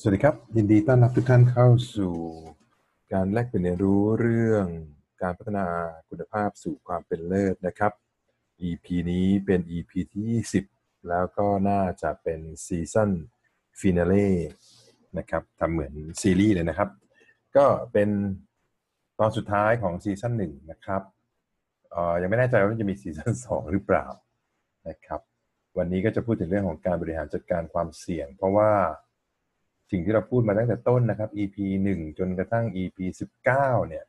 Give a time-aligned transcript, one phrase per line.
[0.00, 2.14] สวัสดีครับ ยินดีต้อนรับทุกท่านเข้าสู่
[3.12, 4.66] การแลกเปลี่ยนเรียนรู้เรื่อง
[5.22, 5.66] การพัฒนา
[6.08, 7.92] คุณภาพสู่ความเป็นเลิศนะครับ
[8.68, 10.24] EP นี้เป็น EP ที่
[10.72, 13.10] 20 แล้วก็น่าจะเป็น season
[13.80, 14.30] finale
[15.18, 16.88] นะครับทำเหมือนซีรีส์เลยนะครับ
[17.56, 18.08] ก็เป็น
[19.18, 21.02] ตอนสุดท้ายของซีซั่นหนึ่งนะครับ
[21.94, 24.06] ออยังไม่แน่ใจว่าจะมีซีซั่นสองหรือเปล่า
[24.88, 25.20] นะครับ
[25.78, 28.72] วันนี้ก็จะพูดถึงเรื่องของการบริหารจัดการความเสี่ยง เพราะว่า
[29.90, 31.56] สิ่งที่เราพูดมาตั้งแต่ต้นนะครับ EP
[31.88, 32.98] 1 จนกระทั่ง EP
[33.44, 33.44] 19
[33.88, 34.04] เนี่ย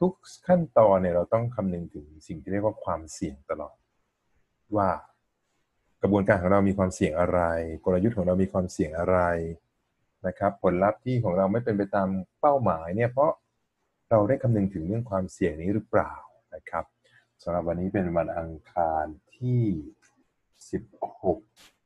[0.00, 0.12] ทุก
[0.46, 3.76] ขั้นตอนเนี่ยเราต้องคำนึงถึงสิ่งที่เรียกว่าความเสี่ยงตลอด
[4.76, 4.88] ว่า
[6.02, 7.40] กระบวนการของเรามีความเสี่ยงอะไร
[7.84, 9.18] กลยุทธ์ของเรามีความเสี่ยงอะไร
[10.26, 12.08] นะครับ ผลลัพธ์ที่ของเราไม่เป็นไปตาม
[12.40, 13.30] เป้าหมายเนี่ยเพราะ
[14.10, 16.12] เราได้คำนึงถึงเรื่องความเสี่ยงนี้หรือเปล่า
[16.54, 16.84] นะครับ
[17.42, 19.04] สำหรับวันนี้เป็นวันอังคาร
[19.36, 19.62] ที่
[20.92, 21.77] 16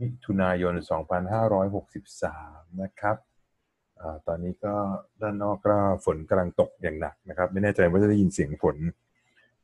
[0.00, 0.74] มิถุนายน
[2.02, 3.16] 2563 นะครับ
[4.00, 4.74] อตอนนี้ก็
[5.22, 8.76] ด้านนอกก็ฝนกำลังตกอย่างหนักนะครับ ไม่แน่ใจว่าจะได้ยินเสียงฝน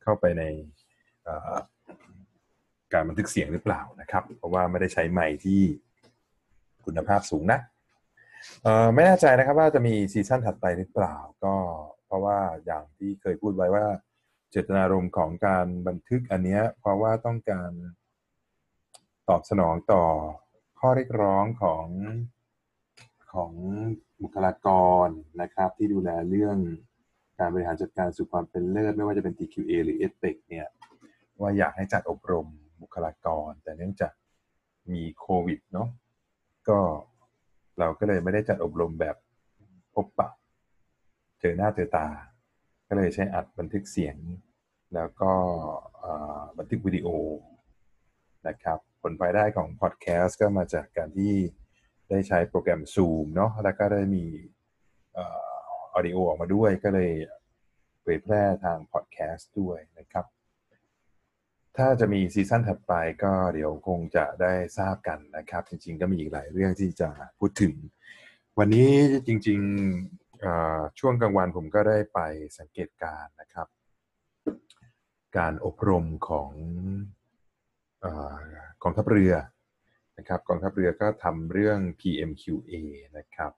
[0.03, 0.43] เข้าไปใน
[2.93, 5.63] การบันทึกเสียงหรือเปล่านะครับ เพราะว่าไม่ได้ใช้ไมค์ที่
[6.85, 7.61] คุณภาพสูงนะ
[8.63, 11.55] เอ่อไม่แน่ใจนะครับว่าจะมีซีซั่นถัดไปหรือเปล่า ก็
[12.07, 13.87] เพราะว่าอย่างที่เคยพูดไว้ว่า
[14.51, 17.71] เจตนารมณ์ของการบันทึกอันนี้เพราะว่าต้องการ
[19.29, 20.05] ตอบสนองต่อ
[20.81, 21.87] ข้อเรียกร้องของ
[23.33, 23.53] ของ
[24.23, 24.69] บุคลาก
[25.07, 25.09] ร
[25.41, 26.57] นะครับ ที่ดูแลเรื่อง
[27.39, 30.67] การบริหารจัดการสู่ความเป็นเลิศไม่ว่าจะเป็น TQA หรือ e t h เนี่ย
[31.41, 32.47] ว่าอยากให้จัดอบรม
[32.83, 34.13] บุคลากร แต่เนื่องจาก
[34.93, 35.89] มีโควิดเนาะ
[36.69, 36.79] ก็
[37.79, 39.17] เราก็เลยไม่ได้จัดอบรมแบบ
[39.95, 40.29] พบปะ
[41.41, 42.07] เจอหน้าเจอตา
[42.89, 44.17] ก็เลยใช้อัดบันทึกเสียง
[44.95, 45.31] แล้วก็
[46.59, 47.09] บันทึกวิดีโอ
[48.49, 51.35] นะครับ ผลภายได้ของพอดแคสต์ก็มาจากการที่
[52.11, 54.25] ได้ใช้โปรแกรม Zoom เนาะแล้วก็ได้มี
[55.15, 55.19] เอ
[55.95, 57.11] อดิโอออกมาด้วยก็เลย
[58.03, 60.27] เผยแพร่ทางพอดแคสต์ด้วยนะครับ
[61.77, 62.93] ถ้าจะมีซีซั่นถัดไป
[63.23, 67.75] ก็เดี๋ยวคงจะได้ทราบกันนะครับ จริง ๆ ก็มีอีกหลายเรื่องที่จะพูดถึง
[68.59, 68.91] วันนี้
[69.27, 72.21] จริงๆช่วงกลางวันผมก็ได้ไป
[72.59, 73.69] สังเกตการนะครับ
[75.39, 76.51] การอบรมของ
[78.83, 79.35] กองทัพเรือ
[80.19, 82.73] นะครับกองทัพเรือก็ทำเรื่อง PMQA
[83.19, 83.53] นะครับ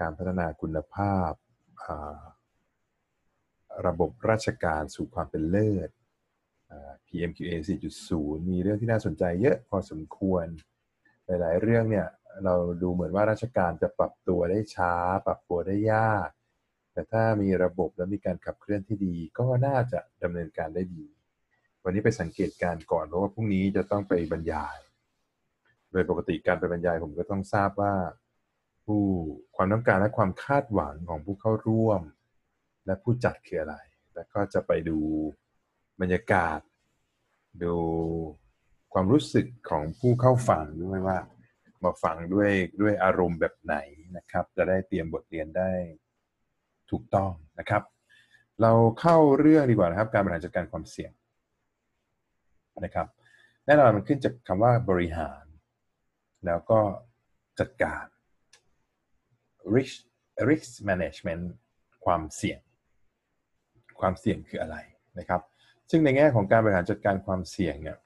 [0.00, 1.32] การพัฒนาคุณภาพ
[3.86, 5.90] ระบบราชการสู่ความเป็นเลิศ
[6.70, 7.52] อ่า PMQA
[8.00, 10.46] 4.0 มีเรื่องที่น่าสนใจเยอะพอสมควร
[11.26, 12.06] หลายๆ เรื่องเนี่ย
[12.44, 14.94] เราดูเหมือนว่าราชการจะปรับตัวได้ช้า
[15.26, 16.28] ปรับตัวได้ยาก
[16.92, 21.06] แต่ถ้ามีระบบและมีการขับเคลื่อนที่ดี ก็น่าจะดำเนินการได้ดี
[21.84, 24.76] วันนี้ไปสังเกตการก่อนเพราะว่าพรุ่งนี้จะต้องไปบรรยาย
[25.92, 27.94] โดยปกติการไปบรรยายผมก็ต้องทราบว่า
[28.84, 29.02] ผู้
[29.56, 32.00] ความต้องการและความคาดหวังของผู้เข้าร่วม
[32.86, 33.76] และผู้จัดคืออะไร
[34.14, 34.98] แล้วก็จะไปดู
[36.00, 36.60] บรรยากาศ
[37.64, 37.74] ดู
[38.92, 41.18] ความรู้สึกของผู้เข้าฟังด้วยว่า
[41.84, 42.50] มาฟังด้วย
[42.80, 43.76] ด้วยอารมณ์แบบไหน
[44.16, 45.72] นะครับ จะได้เตรียมบทเรียนได้
[46.90, 47.82] ถูกต้องนะครับ
[48.62, 51.12] เราเข้าเรื่องดีกว่านะครับ การบริหารจัดการความเสี่ยง
[52.84, 53.06] นะครับ
[53.66, 55.44] แน่นอนมันขึ้นจากคำว่าบริหาร
[56.46, 56.80] แล้วก็
[57.60, 58.04] จัดการ
[59.74, 59.98] risk
[60.48, 61.44] risk management
[62.04, 62.60] ความเสี่ยง
[64.00, 64.76] ความเสี่ยงคืออะไร
[65.18, 65.40] นะครับ
[65.90, 67.98] ซึ่งในแง่ของการบริหารจัดการความเสี่ยงเนี่ย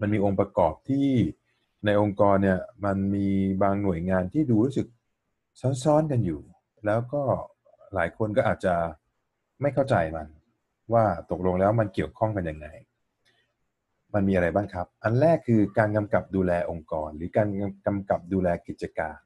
[0.00, 1.08] มันมีองค์ประกอบที่
[1.86, 3.28] ในองค์กรเนี่ยมันมี
[3.62, 4.88] บางหน่วยงานที่ดูรู้สึก
[5.84, 6.40] ซ้อนๆกันอยู่
[6.86, 7.22] แล้วก็
[7.94, 8.74] หลายคนก็อาจจะ
[9.60, 10.26] ไม่เข้าใจมัน
[10.92, 12.66] ว่าตกลงแล้วมันเกี่ยวข้องกันยังไง
[14.14, 17.48] มันมีอะไรบ้างครับ อันแรกคือการกำกับดูแลองค์กร หรือการ
[17.86, 19.18] กำกับดูแลกิจการ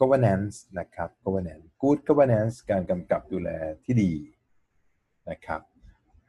[0.00, 3.50] governance นะครับ governance good governance การกำกับดูแล
[3.84, 4.12] ที่ดี
[5.30, 5.60] นะครับ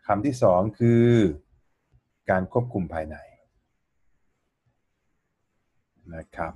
[0.06, 1.06] คำที่สองคือ
[2.30, 3.18] การควบคุมภายใน
[6.16, 6.54] นะครับ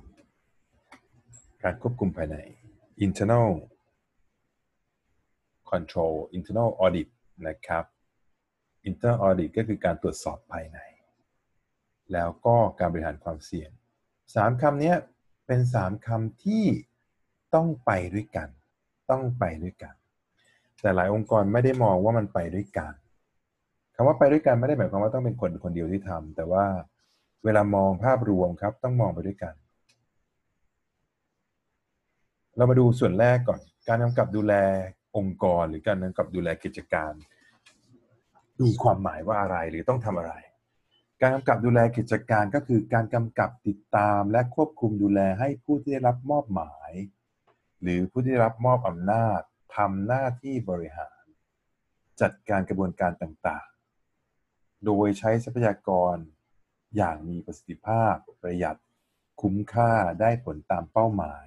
[1.62, 2.36] การควบคุมภายใน
[3.06, 3.48] internal
[5.70, 7.08] control internal audit
[7.48, 7.84] นะครับ
[8.88, 10.78] inter audit ก็คือการตรวจสอบภายใน
[12.12, 13.70] แล้วก็การบริหารความเสี่ยง
[14.34, 14.94] สามคำนี้
[15.46, 16.64] เป็นสามคำที่
[17.54, 18.48] ต้องไปด้วยกัน
[19.10, 19.94] ต้องไปด้วยกัน
[20.80, 22.92] แต่หลายองค์กรไม่ได้มองว่ามันไปด้วยกัน
[23.94, 26.64] คำว่าไปด้วยกันไม่ได้หมายความว่าต้องเป็นคนคนเดียวที่ทำแต่ว่า
[27.44, 29.54] เวลามองภาพรวมครับต้องมองไปด้วยกัน
[32.56, 34.54] เรามาดูส่วนแรกก่อน การกำกับดูแล
[35.16, 37.12] องค์กร หรือการกำกับดูแลกิจการ
[38.62, 40.32] มีความหมายว่าอะไรหรือต้องทำอะไร
[41.20, 46.92] การกำกับดูแลกิจการก็คือการกำกับติดตามและควบคุมดูแลให้ผู้ที่ได้รับมอบหมาย
[47.82, 49.40] หรือผู้ที่ได้รับมอบอำนาจ
[49.76, 51.22] ทำหน้าที่บริหาร
[52.20, 56.16] จัดการกระบวนการต่างๆ โดยใช้ทรัพยากร
[56.96, 58.76] อย่างมีประสิทธิภาพประหยัด
[59.40, 61.46] คุ้มค่าได้ผลตามเป้าหมาย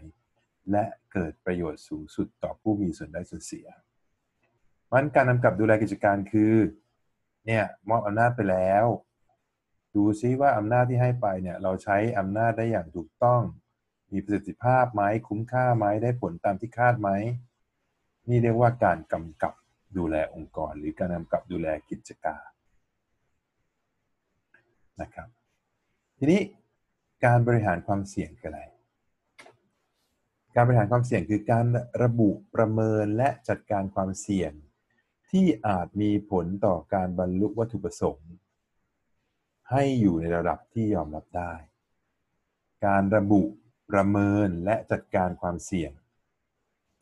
[0.72, 3.68] และเกิดประโยชน์สูงสุดต่อผู้มีส่วนได้ส่วนเสีย
[4.92, 6.54] มันการกำกับดูแลกิจการคือ
[7.46, 8.86] เนี่ยมอบอำนาจไปแล้ว
[9.96, 13.42] ดูซิว่าอำนาจที่ให้ไปเนี่ยเราใช้อำนาจได้อย่างถูกต้อง
[14.12, 17.10] มีประสิทธิภาพไหมคุ้มค่าไหมได้ผลตามที่คาดไหม
[18.30, 19.54] นี่เรียกว่าการกำกับ
[19.98, 22.48] ดูแลองค์กร หรือการกำกับดูแลกิจการ
[25.02, 25.28] นะครับ
[26.18, 26.42] ทีนี้
[27.26, 28.62] การบริหารความเสี่ยงคืออะไร
[30.56, 31.66] การบริหารความเสี่ยงคือการ
[32.04, 34.52] ระบุประเมินและจัดการความเสี่ยง
[35.40, 38.30] ที่อาจมีผลต่อการบรรลุวัตถุประสงค์
[39.72, 41.54] ให้อยู่ในระดับที่ยอมรับได้
[42.86, 43.42] การระบุ
[43.92, 45.92] ประเมินและจัดการความเสี่ยง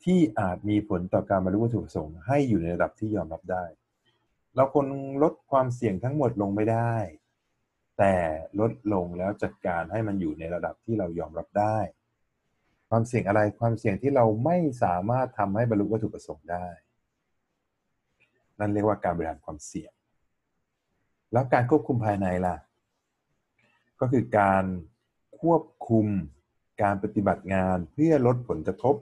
[0.04, 3.64] ที่อาจมีผลต่อการบรรลุวัตถุประสงค์ให้อยู่ในระดับที่ยอมรับได้
[4.54, 4.86] เราคน
[5.22, 6.94] ลดความเสี่ยงทั้งหมดลงไม่ได้
[7.98, 8.14] แต่
[8.60, 11.78] ลดลงแล้วจัดการให้มันอยู่ในระดับที่เรายอมรับได้
[12.88, 16.68] ความเสี่ยงอะไรความเสี่ยงที่เราไม่สามารถทำให้บรรลุวัตถุประสงค์ได้
[18.60, 19.92] นั่นเรียกว่าการบริหารความเสี่ยง
[21.32, 22.56] แล้วการควบคุมภายในล่ะ
[24.00, 24.64] ก็คือการ
[25.40, 26.06] ควบคุม
[26.82, 28.96] การปฏิบัติงานเพื่อลดผลกระทบ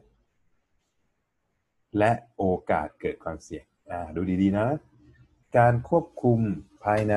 [1.99, 4.69] และโอกาสเกิดความเสี่ยงอ่าดูดีๆนะ
[5.59, 6.41] การควบคุม
[6.85, 7.17] ภายใน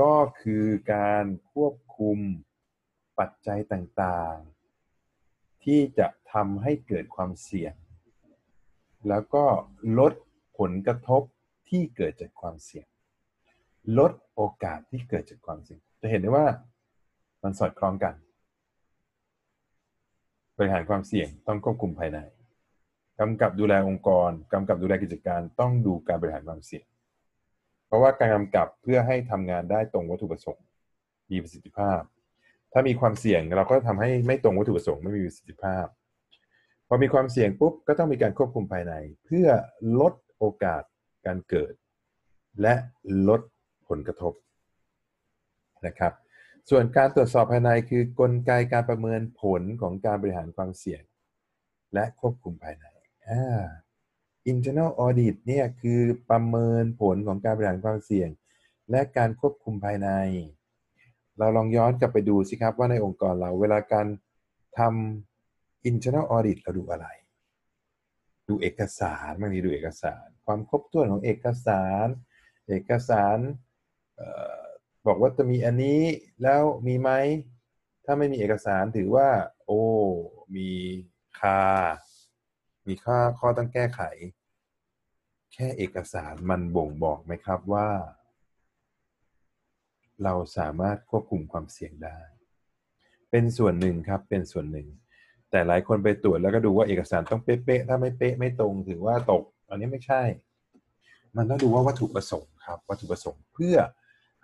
[0.00, 2.18] ก็คือการควบคุม
[3.18, 7.74] ปัจจัยต่างๆ ที่จะทำให้เกิดความเสี่ยง
[9.08, 9.44] แล้วก็
[9.98, 10.12] ลด
[10.58, 11.22] ผลกระทบ
[11.68, 12.86] ที่เกิดจากความเสี่ยง
[13.98, 16.46] ลดโอกาสที่เกิดจากความเสี่ยง จะเห็นได้ว่า
[17.42, 18.14] มันสอดคล้องกัน
[20.56, 22.18] บริหารความเสี่ยงต้องควบคุมภายใน
[23.20, 26.84] กำกับดูแลองค์กรกำกับดูแลกิจการต้องดูการบริหารความเสี่ยง
[27.86, 30.64] เพราะว่าการกำกับเพื่อให้ทำงานได้ตรงวัตถุประสงค์
[31.30, 32.00] มีประสิทธิภาพ
[32.72, 35.86] ถ้ามีความเสี่ยงเราก็ทำให้ไม่ตรงวัตถุประสงค์ไม่มีประสิทธิภาพ
[36.88, 38.94] พอมีความเสี่ยงปุ๊บก็ต้องมีการควบคุมภายใน
[39.24, 39.46] เพื่อ
[40.00, 40.82] ลด โอกาส
[41.26, 41.72] การเกิด
[42.62, 42.74] และ
[43.28, 43.40] ลด
[43.88, 44.32] ผลกระทบ
[45.86, 46.12] นะครับ
[46.70, 51.02] ส่วนการตรวจสอบภายในคือกลไกการประเมินผลของการบริหารความเสี่ยง
[51.94, 52.86] และควบคุมภายใน
[53.28, 53.62] อ่า
[54.52, 56.00] internal audit เนี่ยคือ
[56.30, 58.28] ประเมินผลของการบริหารความเสี่ยง
[58.90, 60.08] และการควบคุมภายใน
[61.38, 64.06] เราลองย้อนกลับไปดูสิครับว่าในองค์กรเราเวลาการ
[64.78, 67.06] ทำ internal audit เราดูอะไร
[68.48, 72.06] ดูเอกสารบางทีดูเอกสาร ความครบถ้วนของเอกสาร
[72.68, 73.38] เอกสาร
[74.20, 74.22] อ
[74.58, 74.60] อ
[75.06, 76.00] บอกว่าจะมีอันนี้
[76.42, 77.10] แล้วมีไหม
[78.04, 79.28] ถ้าไม่มีเอกสารถือว่า
[79.64, 79.82] โอ้
[80.56, 80.70] มี
[81.40, 81.62] คา
[82.86, 84.00] มีข้อข้อต้องแก้ไข
[85.52, 87.88] แค่เอกสารมันบ่งบอกไหมครับว่า
[90.24, 92.18] เราสามารถควบคุมความเสี่ยงได้
[93.30, 94.88] เป็นส่วนหนึ่งครับเป็นส่วนหนึ่ง
[95.50, 100.22] แต่หลายคนไปตรวจแล้วก็ดูว่าเอกสารต้องเป๊ะๆถ้าไม่เป๊ะไม่ตรงถือว่าตก อันนี้ไม่ใช่
[101.36, 103.76] มันต้องดูว่าวัตถุประสงค์ครับ วัตถุประสงค์เพื่อ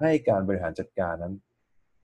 [0.01, 1.34] ให้การบริหารจัดการนั้น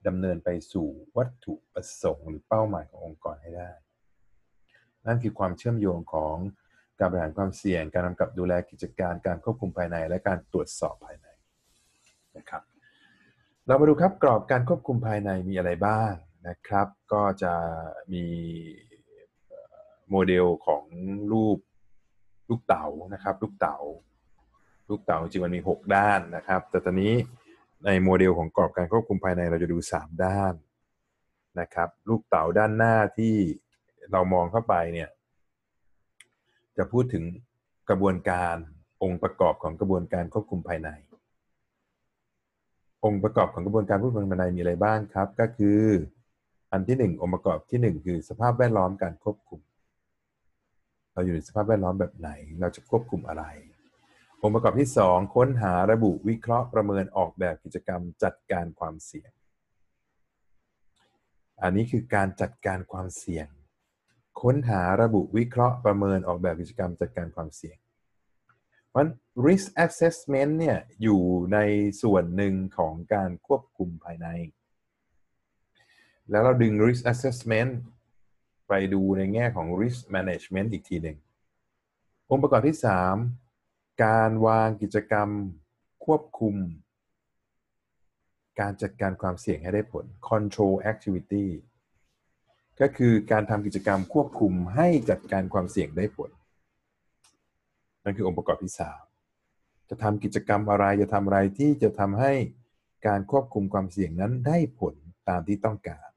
[0.07, 3.71] ดำเนินไปสู่วัตถุประสงค์ หรือเป้าหมายขององค์กรให้ได้
[5.07, 6.35] นั่นคือความเชื่อมโยงของ
[6.99, 11.27] การบริหารความเสี่ยง การกำกับดูแลกิจการการควบคุมภายใน และการตรวจสอบภายใน
[12.37, 12.61] นะครับ
[13.67, 16.11] เรามาดูครับกรอบการควบคุมภายในมีอะไรบ้าง
[16.47, 17.53] นะครับ ก็จะ
[18.13, 18.25] มี
[20.11, 20.83] โมเดลของ
[21.31, 21.57] รูป
[22.49, 23.77] ลูกเต๋านะครับ ลูกเต๋า
[24.89, 27.13] ลูกเต๋าจริงมันมี 6 ด้านนะครับ แต่ตอนนี้
[27.85, 30.53] ในโมเดลของกรอบการควบคุมภายในเราจะดู 3 ด้าน
[31.59, 33.35] นะครับ ลูกเต๋าด้านหน้าที่
[34.11, 35.09] เรามองเข้าไปเนี่ย
[36.77, 37.23] จะพูดถึง
[37.89, 38.55] กระบวนการ
[39.01, 40.89] องค์ประกอบของกระบวนการควบคุมภายใน
[43.05, 45.81] องค์ประกอบของกระบวนการควบคุมภายในมีอะไรบ้างครับ ก็คือ
[46.71, 49.59] อันที่ 1 องค์ประกอบที่ 1 คือสภาพแวดล้อมการควบคุม
[51.21, 53.43] เราอยู่ในสภาพแวดล้อมแบบไหน เราจะควบคุมอะไร
[54.41, 59.31] องค์ประกอบที่ 2 ค้นหาระบุวิเคราะห์ประเมินออกแบบกิจกรรมจัดการความเสี่ยง
[61.61, 63.47] อันนี้คือการจัดการความเสี่ยง
[64.41, 67.77] ค้นหาระบุวิเคราะห์ประเมินออกแบบกิจกรรมจัดการความเสี่ยง
[68.89, 69.07] เพราะ
[69.45, 71.21] risk assessment เนี่ยอยู่
[71.53, 71.57] ใน
[72.01, 74.27] ส่วนหนึ่งของการควบคุมภายใน
[76.29, 77.71] แล้วเราดึง risk assessment
[78.73, 81.17] ไปดูในแง่ของ risk management อีกทีหนึ่ง
[82.29, 82.77] องค์ประกอบที่
[83.39, 85.29] 3 การวางกิจกรรม
[86.05, 86.55] ควบคุม
[88.59, 91.45] การจัดการความเสี่ยงให้ได้ผล control activity
[92.81, 96.29] ก็คือการทำกิจกรรมควบคุมให้จัดการความเสี่ยงได้ผล
[98.03, 99.01] นั่นคือองค์ประกอบที่สาม
[99.89, 102.33] จะทำกิจกรรมอะไรจะทำอะไรที่จะทำให้
[103.07, 104.95] การควบคุมความเสี่ยงนั้นได้ผล
[105.29, 106.10] ตามที่ต้องการ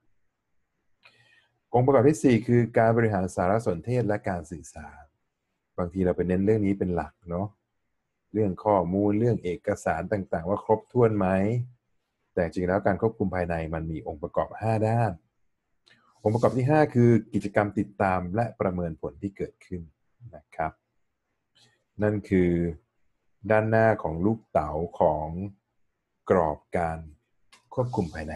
[1.75, 5.02] องค์ประกอบที่ 4 คือการบริหารสารสนเทศและการสื่อสาร
[5.78, 7.47] บางทีเราไปเน้นเรื่องนี้เป็นหลักเนาะ
[8.33, 11.26] เรื่องข้อมูลเรื่องเอกสารต่างๆ ว่าครบถ้วนไหม
[12.35, 15.12] แต่จริงแล้วการควบคุมภายในมันมีองค์ประกอบ 5 ด้าน
[16.23, 19.83] องค์ประกอบที่ 5 คือกิจกรรมติดตามและประเมินผลที่เกิดขึ้น
[20.35, 20.73] นะครับ
[22.02, 22.50] นั่นคือ
[23.50, 25.26] ด้านหน้าของลูกเต๋าของ
[26.31, 26.99] กรอบการ
[27.75, 28.35] ควบคุมภายใน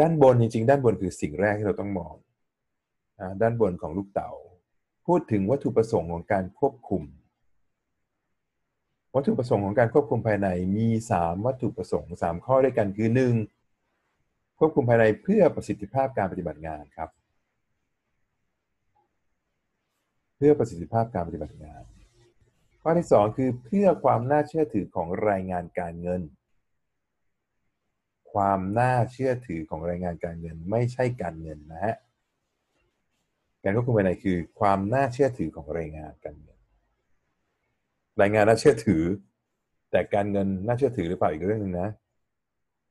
[0.00, 2.14] ด้านบนจริงๆ ด้านบนคือสิ่งแรกที่เราต้องมอง
[3.42, 4.30] ด้านบนของลูกเต๋า
[5.06, 7.02] พูดถึงวัตถุประสงค์ของการควบคุม
[9.14, 13.08] วัตถุประสงค์ของการควบคุมภายในมี 3 วัตถุประสงค์ 3 ข้อด้วยกันคือ
[13.84, 14.58] 1.
[14.58, 17.10] ควบคุมภายในเพื่อประสิทธิภาพการปฏิบัติงานครับ
[20.36, 21.82] เพื่อประสิทธิภาพการปฏิบัติงาน
[22.82, 26.22] ข้อที่สองคือเพื่อความน่าเชื่อถือของรายงานการเงิน
[28.34, 31.96] ความน่าเชื่อถือของรายงานการเงินไม่ใช่การเงินนะฮะ
[33.62, 36.58] การควบคุมภายในคือ ความน่าเชื่อถือของรายงานการเงิน
[38.20, 39.02] รายงานน่าเชื่อถือ
[39.90, 41.88] แต่การเงินน่าเชื่อถือหรือเปล่าอีกเรื่องหนึ่งนะ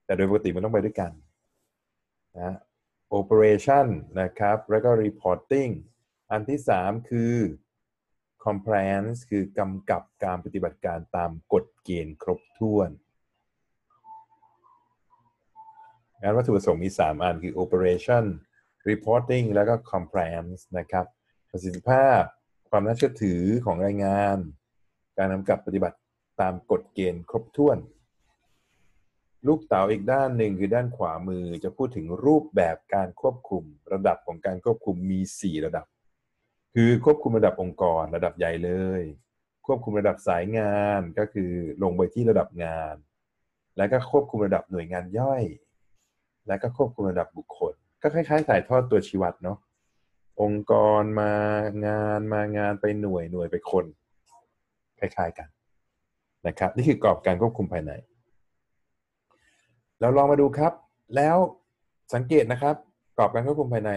[0.06, 1.12] แต่โดยปกติมันต้องไปด้วยกัน
[2.40, 2.56] นะ
[3.20, 3.88] operation
[4.22, 5.72] นะครับ แล้วก็ reporting
[6.32, 7.36] อันที่สามคือ
[8.46, 12.90] compliance คือกำกับการปฏิบัติการตามกฎเกณฑ์ครบถ้วน
[16.22, 18.26] งานวัตถุประสงค์มี 3 อันคือ operation
[18.90, 21.06] reporting แล้วก็ compliance นะครับ
[21.50, 22.22] ประสิทธิภาพ
[22.70, 24.38] ความน่าเชื่อถือของรายงาน
[25.18, 25.98] การกำกับปฏิบัติ
[26.42, 27.78] ตามกฎเกณฑ์ครบถ้วน
[29.48, 33.64] ลูกเต๋าอีกด้านหนึ่งคือด้านขวามือจะพูดถึงรูปแบบการควบคุม
[33.94, 35.86] ระดับของการควบคุมมี 4 ระดับ
[36.74, 39.02] คือควบคุมระดับองค์กรระดับใหญ่เลย
[39.66, 41.52] ควบคุมระดับสายงานก็คือ
[41.84, 42.96] ลงไปที่ระดับงาน
[43.78, 45.44] แล้วก็ควบคุมระดับหน่วยงานย่อย
[46.48, 49.58] แล้วก็ควบคุมระดับบุคคล ก็คล้ายๆถ่ายทอดตัวชีวัดเนาะ
[50.42, 51.34] องค์กรมา
[51.86, 53.86] งานมางานไปหน่วยหน่วยไปคน
[55.00, 55.48] คล้ายๆกัน
[56.48, 57.92] นะครับ นี่คือกรอบการควบคุมภายใน
[60.00, 60.74] เราลองมาดูครับ
[61.16, 61.38] แล้ว
[62.14, 62.76] สังเกตนะครับ
[63.18, 63.92] กรอบการควบคุมภายใน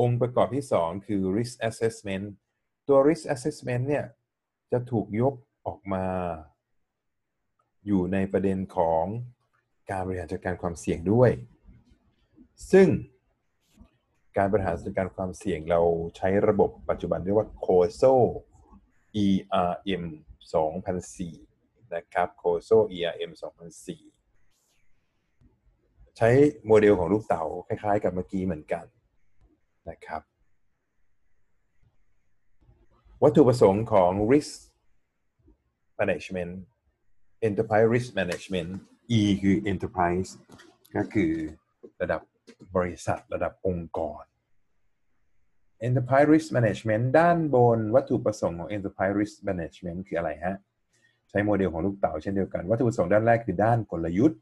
[0.00, 2.26] องค์ประกอบที่ 2 คือ risk assessment
[2.88, 4.04] ตัว risk assessment เนี่ย
[4.72, 5.34] จะถูกยก
[5.66, 6.04] ออกมา
[7.86, 9.04] อยู่ในประเด็นของ
[9.90, 11.30] การบริหารจัดการความเสี่ยงด้วย
[12.72, 12.88] ซึ่ง
[14.36, 15.80] การบริหารจัดการความเสี่ยงเรา
[16.16, 18.14] ใช้ระบบปัจจุบันเรียกว่า COSO
[19.24, 20.04] ERM
[20.78, 23.30] 2004 นะครับ COSO ERM
[24.14, 26.28] 2004 ใช้
[26.66, 28.84] โมเดลของลูกเต๋าคล้ายๆ กับเมื่อกี้เหมือนกัน
[29.90, 30.22] นะครับ
[33.22, 34.54] วัตถุประสงค์ของ risk
[35.98, 36.52] management
[37.46, 38.70] enterprise risk management
[39.18, 40.30] E คือ enterprise
[40.96, 41.32] ก็คือ
[42.00, 42.20] ระดับ
[42.76, 44.22] บริษัทระดับองค์กร
[45.86, 50.56] enterprise risk management ด้านบนวัตถุประสงค์ของ enterprise risk management คืออะไรฮะ
[51.30, 54.40] ใช้โมเดลของลูกเต๋าเช่นเดียวกัน วัตถุประสงค์ด้านแรกคือด้านกลยุทธ์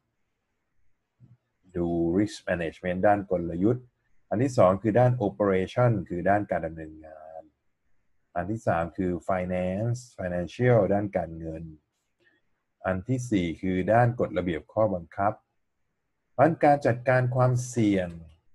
[1.76, 1.86] ดู
[2.18, 3.84] risk management ด้านกลยุทธ์
[4.30, 7.42] อันที่สองคือด้าน operation คือด้านการดำเนินงาน
[8.36, 11.64] อันที่สามคือ finance financial ด้านการเงิน
[12.84, 15.32] อันที่สี่คือด้านกฎระเบียบข้อบังคับ
[16.36, 18.08] พันการจัดการความเสี่ยง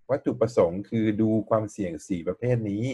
[0.09, 2.85] วัตถุประสงค์คือดูความเสี่ยง 4 ประเภทนี้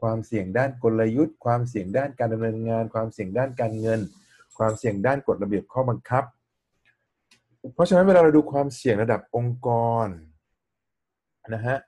[0.00, 4.00] ความเสี่ยงด้านกลยุทธ์ ความเสี่ยงด้านการดำเนินงาน ความเสี่ยงด้านการเงิน
[4.58, 6.24] ความเสี่ยงด้านกฎระเบียบข้อบังคับ
[7.74, 9.68] เพราะฉะนั้นเวลาเราดูความเสี่ยงระดับองค์ก
[10.06, 10.08] ร
[11.54, 11.78] นะฮะ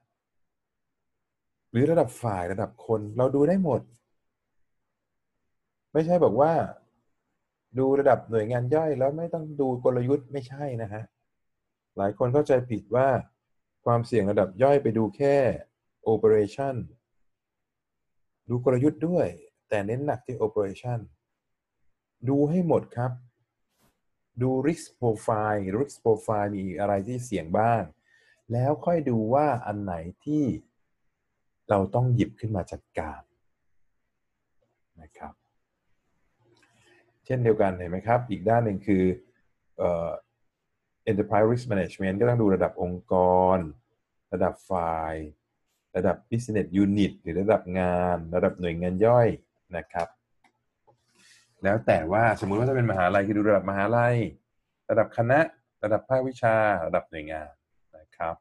[1.70, 3.80] หรือระดับฝ่ายระดับคนเราดูได้หมด
[5.92, 6.52] ไม่ใช่บอกว่า
[7.78, 11.02] ดูระดับหน่วยงานย่อย แล้วไม่ต้องดูกลยุทธ์ไม่ใช่นะฮะ
[11.96, 13.08] หลายคนเข้าใจผิดว่า
[13.84, 15.36] ความเสี่ยงระดับย่อยไปดูแค่
[16.12, 16.76] operation
[18.48, 19.26] ดูกลยุทธ์ด้วย
[19.68, 21.00] แต่เน้นหนักที่ operation
[22.28, 23.12] ดูให้หมดครับ
[24.42, 27.82] ดู risk profile risk profile มีอะไรที่เสี่ยงบ้าง
[28.52, 30.44] แล้วค่อยดูว่าอันไหนที่
[31.68, 33.20] เราต้องหยิบขึ้นมาจัดการ
[35.00, 35.34] นะครับ
[37.26, 39.04] เช่นเดียวกันเห็นไหมครับ อีกด้านหนึ่งคือ
[41.10, 43.14] enterprise risk management ก็ต้องดูระดับองค์ก
[43.56, 43.58] ร
[44.32, 45.14] ระดับฝ่าย
[45.96, 49.28] ระดับ business unit หรือระดับงาน ระดับหน่วยงานย่อย
[49.76, 50.08] นะครับ
[51.62, 54.16] แล้วแต่ว่าสมมุติว่าถ้าเป็นมหาลัยคือดูระดับมหาลัย
[54.90, 55.40] ระดับคณะ
[55.84, 56.56] ระดับภาควิชา
[56.86, 57.50] ระดับหน่วยงาน
[57.98, 58.36] นะครับ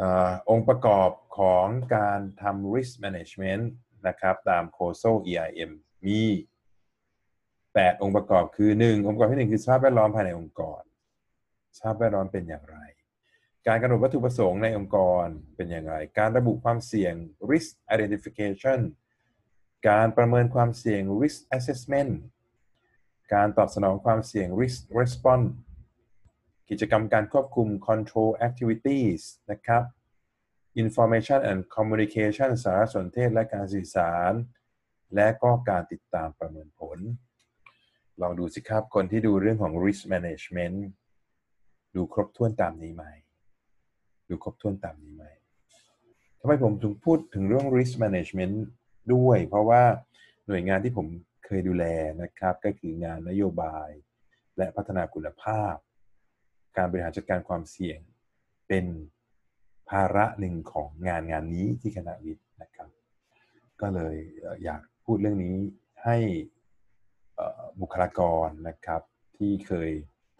[0.00, 0.02] อ
[0.50, 1.66] องค์ประกอบของ
[1.96, 3.64] การทำ risk management
[4.06, 5.70] นะครับ ตาม COSO EIM
[6.06, 6.20] มี
[7.82, 10.82] 8 องค์ประกอบคือ 1 องค์ประกอบที่ 1 คือสภาพแวดล้อมภายในองค์กร
[11.76, 12.78] สภาพแวดล้อมเป็นอย่างไร
[13.66, 17.14] การกำหนดวัตถุประสงค์ในองค์กรเป็นอย่างไร การระบุความเสี่ยง
[17.50, 18.80] risk identification
[19.88, 22.12] การประเมินความเสี่ยง risk assessment
[23.34, 25.48] การตอบสนองความเสี่ยง risk response
[26.70, 29.82] กิจกรรมการควบคุม control activities นะครับ
[30.82, 34.32] information and communication สารสนเทศและการสื่อสาร
[35.14, 36.98] และก็การติดตามประเมินผล
[38.22, 40.78] ลองดูสิครับ คนที่ดูเรื่องของ risk management
[41.96, 43.04] ดูครบถ้วนตามนี้ไหม
[44.28, 45.24] ดูครบถ้วนตามนี้ไหม
[46.40, 48.56] ทำไมผมถึงพูดถึงเรื่อง risk management
[49.14, 49.82] ด้วย เพราะว่า
[50.46, 51.06] หน่วยงานที่ผม
[51.44, 51.84] เคยดูแล
[52.22, 53.88] นะครับ ก็คืองานนโยบาย
[54.56, 55.74] และพัฒนาคุณภาพ
[56.76, 58.00] การบริหารจัดการความเสี่ยง
[58.68, 58.86] เป็น
[59.90, 62.88] ภาระหนึ่งของงานงานนี้ที่คณะวิทย์นะครับ
[63.80, 64.16] ก็เลย
[64.64, 65.56] อยากพูดเรื่องนี้
[66.04, 66.16] ให้
[67.80, 69.02] บุคลากรนะครับ
[69.36, 69.90] ที่เคย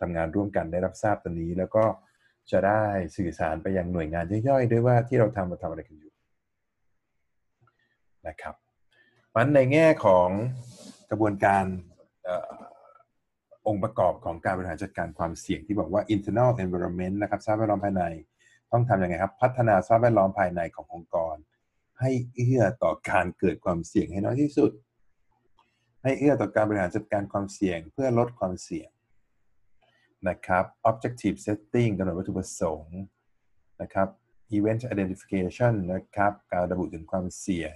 [0.01, 1.85] ทำงานร่วมกันได้รับทราบตรงนี้ แล้วก็
[2.51, 2.85] จะได้
[3.17, 6.13] สื่อสารไปยังหน่วยงานย่อยๆ ด้วยว่าที่เราทำเราทำอะไรกันอยู่
[8.27, 8.55] นะครับ
[9.35, 10.29] มันในแง่ของ
[11.11, 11.65] กระบวนการ
[13.67, 18.05] องค์ประกอบของการบริหารจัดการความเสี่ยงที่บอกว่า internal environment นะครับสภาพแวดล้อมภายใน
[18.73, 21.37] ต้องทำยังไงครับ พัฒนาสภาพแวดล้อมภายในขององค์กร
[22.01, 24.71] ให้เอื้อต่อการเกิดความเสี่ยงให้น้อยที่สุด
[26.03, 28.91] ให้เอื้อต่อการบริหารจัดการความเสี่ยงเพื่อลดความเสี่ยง
[30.29, 32.99] นะครับ objective setting กำหนดวัตถุประสงค์
[33.83, 34.09] นะครับ
[34.57, 37.73] event identification นะครับ การระบุถึงความเสี่ยง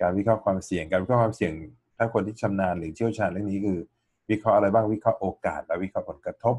[0.00, 1.52] การวิเคราะห์ความเสี่ยง การวิเคราะห์ความเสี่ยง
[1.96, 3.80] ถ้าคนที่ชำนาญหรือเชี่ยวชาญเรื่องนี้คือ
[4.30, 6.56] วิเคราะห์อะไรบ้าง วิเคราะห์โอกาส และวิเคราะห์ผลกระทบ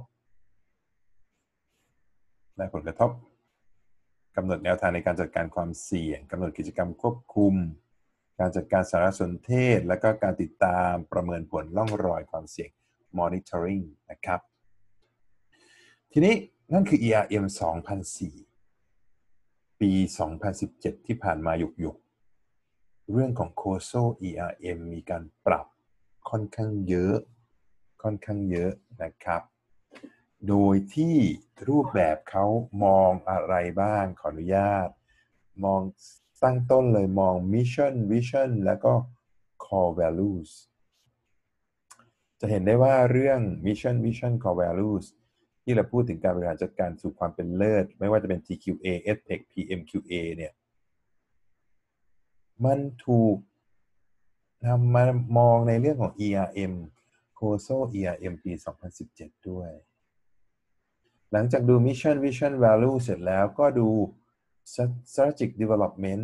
[2.58, 3.12] และผลกระทบ
[4.36, 7.56] กำหนดแนวทางในการจัดการความเสี่ยงกำหนดกิจกรรมควบคุม
[8.40, 12.72] การจัดการสารสนเทศ และก็การติดตามประเมินผลล่องรอยความเสี่ยง
[13.20, 14.40] monitoring นะครับ
[16.12, 16.36] ทีนี้
[16.74, 17.46] นั่นคือ ERM
[19.04, 19.92] 2004 ปี
[20.50, 21.96] 2017 ที่ผ่านมาหยุกยุก
[23.12, 25.68] เรื่องของ COSO ERM มีการปรับ
[26.30, 27.16] ค่อนข้างเยอะ
[28.04, 28.72] ค่อนข้างเยอะ
[29.04, 29.42] นะครับ
[30.48, 31.16] โดยที่
[31.68, 32.46] รูปแบบเขา
[32.84, 34.90] มองอะไรบ้างขออนุญาต
[35.64, 35.82] มอง
[36.44, 38.94] ตั้งต้นเลยมอง mission vision แล้วก็
[39.64, 40.52] core values
[42.40, 45.06] จะเห็นได้ว่าเรื่อง mission vision core values
[45.64, 50.54] ที่เราพูดถึงการบริหารจัดการสู่ความเป็นเลิศ ไม่ว่าจะเป็น TQA SPEC PMQA เนี่ย
[52.66, 53.38] มันถูก
[54.66, 55.04] นำมา
[55.38, 56.74] มองในเรื่องของ ERM
[57.40, 58.52] COSO ERM ปี
[59.00, 59.72] 2017 ด้วย
[61.32, 63.90] หลังจากดู Mission Vision Value เสร็จแล้วก็ดู
[65.12, 66.24] Strategic Development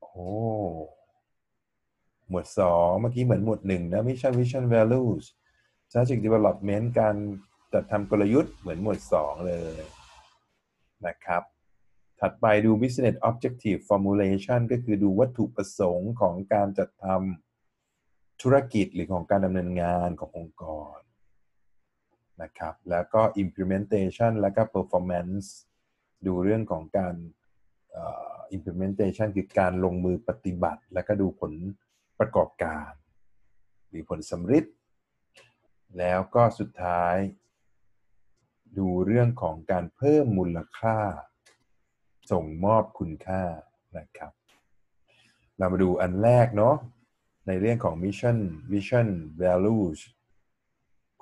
[0.00, 0.14] โอ้
[2.28, 5.24] หมวดสองเมื่อกี้เหมือนหมวดหนึ่งนะ Mission Vision Values
[5.88, 7.16] Strategic Development การ
[7.72, 9.76] จัดทำกลยุทธ์เหมือนหมวดสองเลย
[11.06, 11.42] นะครับ
[12.20, 20.64] ถัดไปดู Business Objective Formulation ก็คือดูวัตถุประสงค์ของการจัดทำธุรกิจหรือของการดำเนินงานขององค์ก
[20.96, 20.98] ร
[22.42, 25.46] นะครับ แล้วก็ implementation แล้วก็ performance
[26.26, 27.14] ดูเรื่องของการ
[28.56, 31.52] implementation คือการลงมือปฏิบัติ แล้วก็ดูผล
[32.18, 32.90] ประกอบการ
[33.88, 34.74] หรือผลสำฤทธิ์
[35.98, 37.16] แล้วก็สุดท้าย
[38.78, 40.98] ดูเรื่องของการเพิ่มมูลค่า
[42.30, 43.42] ส่งมอบคุณค่า
[43.98, 44.32] นะครับ
[45.58, 46.76] เรามาดูอันแรกเนาะ
[47.46, 48.38] ในเรื่องของ mission
[48.72, 49.08] vision
[49.42, 50.00] values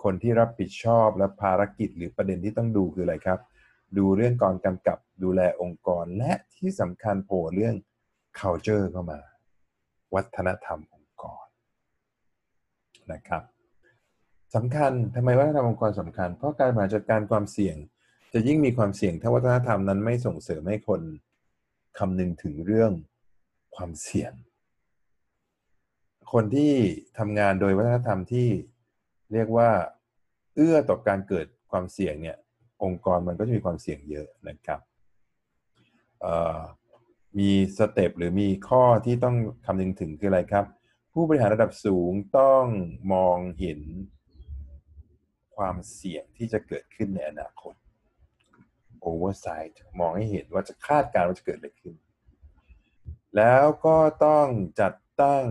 [0.03, 3.41] คนที่รับผิดชอบและภารกิจหรือประเด็นที่ต้องดูคืออะไรครับ
[3.99, 7.75] ดูเรื่องการกำกับดูแลองค์กร และที่สำคัญโผล่เรื่อง
[8.39, 9.21] culture เข้ามา
[10.15, 11.45] วัฒนธรรมองค์กร
[13.13, 13.43] นะครับ
[14.55, 17.77] สำคัญทำไมวัฒนธรรมองค์กรสำคัญ เพราะการบริหารจัดการความเสี่ยง
[18.33, 21.01] จะยิ่งมีความเสี่ยงถ้าวัฒนธรรมนั้นไม่ส่งเสริมให้คน
[21.99, 22.93] คำนึงถึงเรื่อง
[23.77, 24.33] ความเสี่ยง
[26.33, 26.73] คนที่
[27.19, 28.49] ทำงานโดยวัฒนธรรมที่
[29.33, 29.71] เรียกว่า
[30.57, 32.37] เอื้อต่อการเกิดความเสี่ยงเนี่ย
[32.83, 34.81] องค์กรมันก็จะมีความเสี่ยงเยอะนะครับ
[37.39, 40.65] มีสเต็ปหรือมีข้อที่ต้องคำนึงถึงคืออะไรครับ
[41.13, 42.65] ผู้บริหารระดับสูงต้อง
[43.13, 43.81] มองเห็น
[45.57, 47.75] ความเสี่ยงที่จะเกิดขึ้นในอนาคต
[49.07, 51.95] oversight มองให้เห็นว่าจะคาดการณ์ว่าจะเกิดอะไรขึ้น
[53.37, 54.47] แล้วก็ต้อง
[54.81, 55.47] จัดตั้ง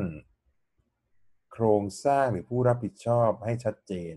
[1.51, 4.13] โครงสร้างหรือผู้รับผิดชอบให้ชัดเจน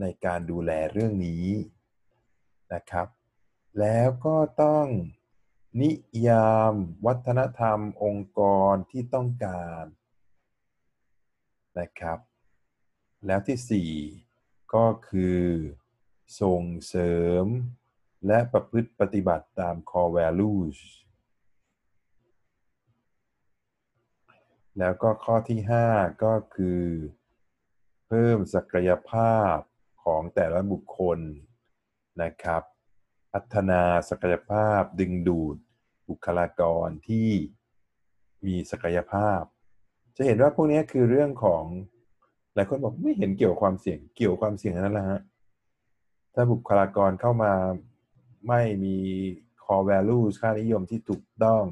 [0.00, 1.44] ในการดูแลเรื่องนี้
[2.72, 3.08] นะครับ
[3.78, 4.86] แล้วก็ต้อง
[5.80, 5.90] นิ
[6.28, 6.74] ยาม
[7.06, 8.40] วัฒนธรรมองค์ก
[8.72, 9.84] รที่ต้องการ
[11.78, 12.18] นะครับ
[13.26, 13.92] แล้วที่
[14.30, 15.42] 4 ก็คือ
[16.40, 17.44] ส่งเสริม
[18.26, 20.78] และประพฤติปฏิบัติตาม core values
[24.78, 25.60] แล้วก็ข้อที่
[25.92, 26.82] 5 ก็คือ
[28.06, 29.56] เพิ่มศักยภาพ
[30.04, 31.18] ของแต่ละบุคคล
[32.22, 32.62] นะครับ
[33.32, 35.56] พัฒนาศักยภาพดึงดูด
[36.08, 37.28] บุคลากรที่
[38.46, 39.42] มีศักยภาพ
[40.16, 41.64] จะเห็นว่าพวกนี้คือเรื่องของ
[42.54, 45.20] หลายคนบอกไม่เห็นเกี่ยวความเสี่ยงเกี่ยวความเสี่ยงนั่นแหละฮะ
[46.34, 47.52] ถ้าบุคลากรเข้ามา
[48.48, 48.96] ไม่มี
[49.64, 51.62] core value ค่านิยมที่ถูกต้อง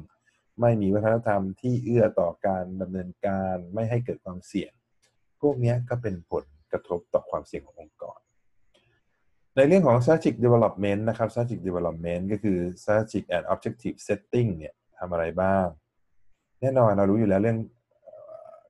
[0.61, 4.71] ไม่มีวัฒนธรรมที่เอื้อต่อการดำเนินการไม่ให้เกิดความเสี่ยง
[5.41, 8.19] พวกนี้ก็เป็นผลกระทบต่อความเสี่ยงขององค์กร
[9.57, 15.65] ในเรื่องของ strategic development นะครับ strategic development ก็คือ strategic and objective setting เนี่ยทำอะไรบ้าง
[16.61, 17.59] แน่นอนเรารู้อยู่แล้วเรื่อง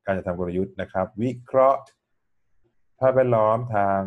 [0.05, 1.81] การจะทำกลยุทธ์นะครับ วิเคราะห์
[2.99, 4.01] ภาพแวดล้อมทาง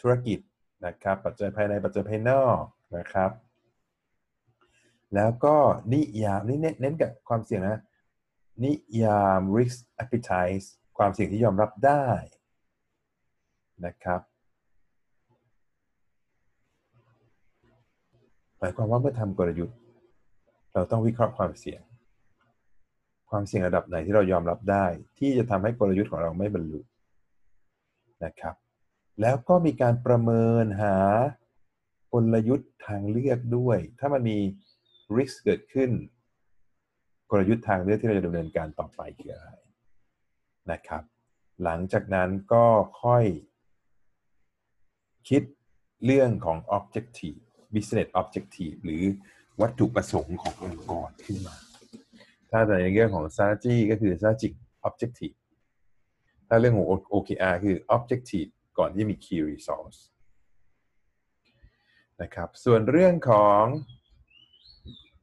[0.00, 0.38] ธุรกิจ
[0.86, 2.60] นะครับ ปัจจัยภายในปัจจัยภายนอก
[2.96, 3.30] นะครับ
[5.14, 5.56] แล้วก็
[5.92, 7.80] นิยามนี่เน้นกับความเสี่ยงนะ
[8.64, 10.66] นิยาม risk appetite
[10.98, 12.06] ความเสี่ยงที่ยอมรับได้
[13.86, 14.20] นะครับ
[18.62, 19.76] หมายความว่าเมื่อทำกลยุทธ์
[20.74, 21.80] เราต้องวิเคราะห์ความเสี่ยง
[23.30, 24.86] ความเสี่ยงระดับไหนที่เรายอมรับได้
[25.18, 26.80] ที่จะทำให้กลยุทธ์ของเราไม่บรรลุ
[28.24, 28.54] นะครับ
[29.20, 30.96] แล้วก็มีการประเมินหา
[32.12, 34.38] กลยุทธ์ทางเลือกด้วย ถ้ามันมี
[35.16, 35.90] risk เกิดขึ้น
[37.30, 39.50] กลยุทธ์ทางเลือกที่เราจะดำเนินการต่อไปคืออะไร
[40.70, 41.02] นะครับ
[41.62, 42.66] หลังจากนั้นก็
[43.02, 43.24] ค่อย
[45.28, 45.42] คิด
[46.04, 47.40] เรื่องของ objective
[47.74, 49.04] business objective หรือ
[49.60, 51.56] วัตถุประสงค์ขององค์กรขึ้นมา
[52.50, 54.52] ถ้าแต่ในเรื่องของ strategy ก็คือ strategic
[54.88, 55.36] objective
[56.48, 59.98] ถ้าเรื่องของ OKR คือ objective ก่อนที่มี key resource
[62.22, 63.64] นะครับ ส่วนเรื่องของ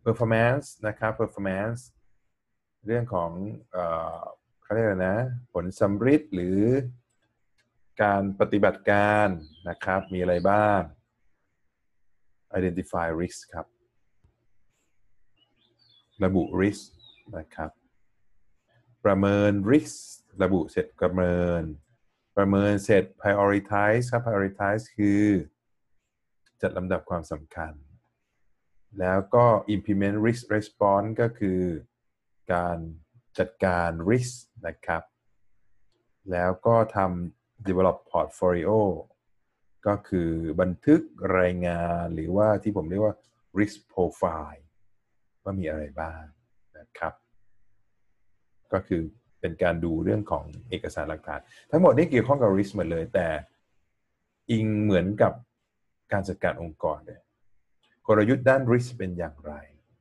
[0.05, 1.81] performance นะครับ performance
[2.85, 3.31] เรื่องของ
[4.63, 5.19] เขาเรียกอะไรนะ
[5.53, 6.59] ผลสำฤทธิ์หรือ
[8.03, 9.27] การปฏิบัติการ
[9.69, 10.81] นะครับ มีอะไรบ้าง
[12.57, 13.67] identify risk ครับ
[16.23, 16.83] ระบุ risk
[17.37, 17.71] นะครับ
[19.05, 19.95] ประเมิน risk
[20.43, 21.61] ระบุเสร็จประเมิน
[22.37, 25.25] ประเมินเสร็จ prioritize ครับ prioritize คือ
[26.61, 27.73] จัดลำดับความสำคัญ
[28.99, 31.61] แล้วก็ implement risk response ก็คือ
[32.53, 32.77] การ
[33.39, 34.33] จัดการ risk
[34.67, 35.03] นะครับ
[36.31, 38.71] แล้วก็ทำ develop portfolio
[39.87, 40.29] ก็คือ
[40.61, 41.01] บันทึก
[41.39, 43.15] รายงานหรือว่าที่ผมเรียกว่า
[43.59, 44.63] risk profile
[45.43, 46.23] ว่ามีอะไรบ้าง
[46.77, 47.13] นะครับ
[48.73, 49.01] ก็คือ
[49.39, 51.39] เป็นการดูเรื่องของเอกสารหลักฐาน
[51.71, 53.27] ทั้งหมดนี้เกี่ยวข้องกับ risk หมดเลย แต่
[54.51, 55.33] อิงเหมือนกับ
[56.11, 57.19] การจัดการองค์กรเลย
[58.07, 59.53] กลยุทธ์ด้าน risk เป็นอย่างไร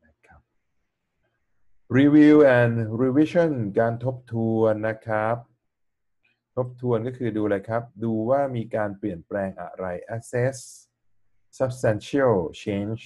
[0.06, 0.40] นะครับ
[1.98, 5.36] review and revision การทบทวนนะครับ
[6.58, 10.58] ทบทวนก็คือดูอะไรครับ ดูว่ามีการเปลี่ยนแปลงอะไร assess
[11.58, 13.00] substantial change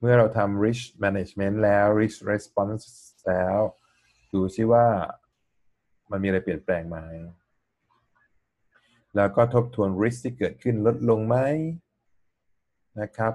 [0.00, 2.84] เมื่อเราทำ risk management แล้ว risk response
[3.28, 3.58] แล้ว
[4.34, 4.86] ดูซิว่า
[6.10, 6.98] มันมีอะไรเปลี่ยนแปลงไหม
[9.16, 11.36] แล้วก็ทบทวน risk ที่เกิดขึ้นลดลงไหม
[13.00, 13.34] นะครับ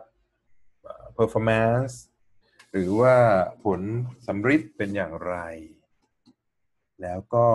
[1.18, 1.94] performance
[2.72, 3.16] หรือว่า
[3.64, 3.82] ผล
[4.26, 5.36] สำฤทธิ์เป็นอย่างไร
[7.02, 7.48] แล้วก็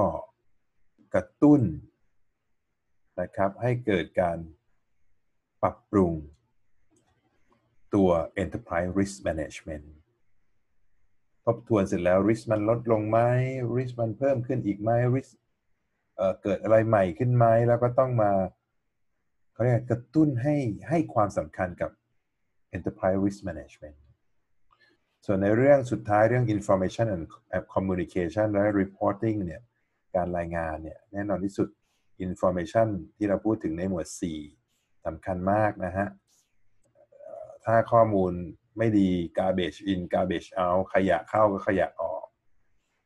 [1.14, 1.60] กระตุ้น
[3.20, 4.38] นะครับให้เกิดการ
[5.62, 6.12] ปรับปรุง
[7.94, 8.10] ตัว
[8.42, 9.86] enterprise risk management
[11.44, 13.18] ทบทวนเสร็จแล้ว risk มันลดลงไหม
[13.76, 15.32] risk มันเพิ่มขึ้นอีกไหม risk
[16.16, 18.32] เเกิดอะไรใหม่ขึ้นไหมแล้วก็ต้องมา
[19.52, 20.56] เขาเรียกกระตุ้นให้
[20.88, 21.90] ให้ความสำคัญกับ
[22.76, 23.98] enterprise risk management
[25.26, 27.24] ส่วนในเรื่องสุดท้ายเรื่อง information and
[27.74, 29.62] communication และ reporting เนี่ย
[30.16, 31.68] การรายงานเนี่ยแน่นอนที่สุด
[32.26, 34.06] information ที่เราพูดถึงในหมวด
[34.56, 36.08] 4สำคัญมากนะฮะ
[37.64, 38.32] ถ้าข้อมูล
[38.78, 42.24] ไม่ดี garbage in garbage out ขยะเข้าก็ขยะออก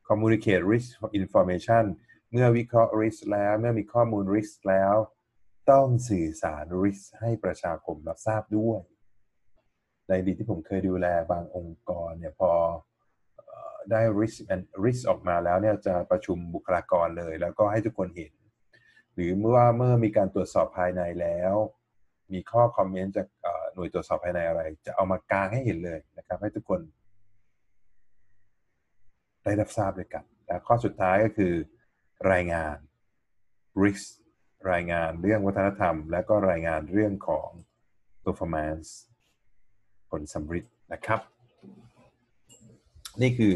[0.08, 0.88] communicate risk
[1.20, 1.84] information
[2.30, 4.94] เมื่อวิเคราะห์ risk แล้วเมื่อมีข้อมูล risk แล้ว
[5.70, 8.80] ต้องสื่อสาร risk ให้ประชาคมรับทราบด้วย
[10.08, 12.52] ในดีที่ผมเคยดูแลบางองค์กรเนี่ยพอ
[13.90, 18.32] ได้ risk and risk ออกมาแล้วเนี่ยจะประชุมบุคลากรเลย แล้วก็ให้ทุกคนเห็น
[19.14, 21.54] หรือเมื่อว่าเมื่อมีการตรวจสอบภายในแล้ว
[22.32, 23.26] มีข้อคอมเมนต์จาก
[23.74, 26.80] หน่วยตรวจสอบภายในอะไร จะเอามากางให้เห็นเลยนะครับ ให้ทุกคน
[29.44, 31.52] ได้รับทราบด้วยกันและข้อสุดท้ายก็คือ
[32.32, 32.76] รายงาน
[33.82, 34.06] risk
[34.72, 37.48] รายงานเรื่องวัฒนธรรม และก็รายงานเรื่องของ
[38.24, 38.88] performance
[40.10, 41.20] ผลสำเร็จนะครับ
[43.22, 43.52] นี่คือ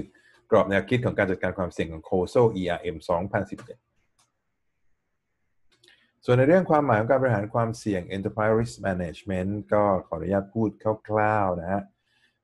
[0.50, 2.96] กรอบแนวคิดของการจัดการความเสี่ยงของ COSO ERM
[3.42, 3.85] 2017
[6.28, 10.68] ส่วนในเรื่องความหมายของการบริหารความเสี่ยง Enterprise Risk Management ก็ขออนุญาตพูด
[11.08, 11.82] คร่าวๆนะฮะ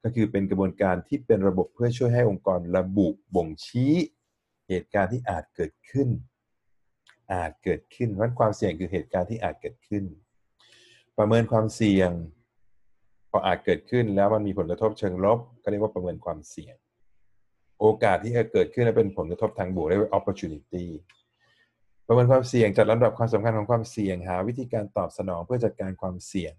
[0.02, 3.94] ก็คือเป็นกระบวนการที่เป็นระบบเพื่อช่วยให้องค์กรระบุบ่งชี้
[4.68, 6.08] เหตุการณ์ที่อาจเกิดขึ้น
[7.32, 10.04] อาจเกิดขึ้นเพราะความเสี่ยงคือเหตุการณ์ที่อาจเกิดขึ้น
[11.18, 12.10] ประเมินความเสี่ยง
[13.30, 16.74] พออาจเกิดขึ้นแล้วมันมีผลกระทบเชิงลบ ก็เรียกว่าประเมินความเสี่ยง
[17.80, 20.86] โอกาสที่จะเกิดขึ้นและเป็นผลกระทบทางบวกเรียกว่า opportunity
[22.06, 26.54] ประเมินความเสี่ยงจัดลำดับความสำคัญของความเสี่ยงหา วิธีการตอบสนองเพื่อจัดการความเสี่ยง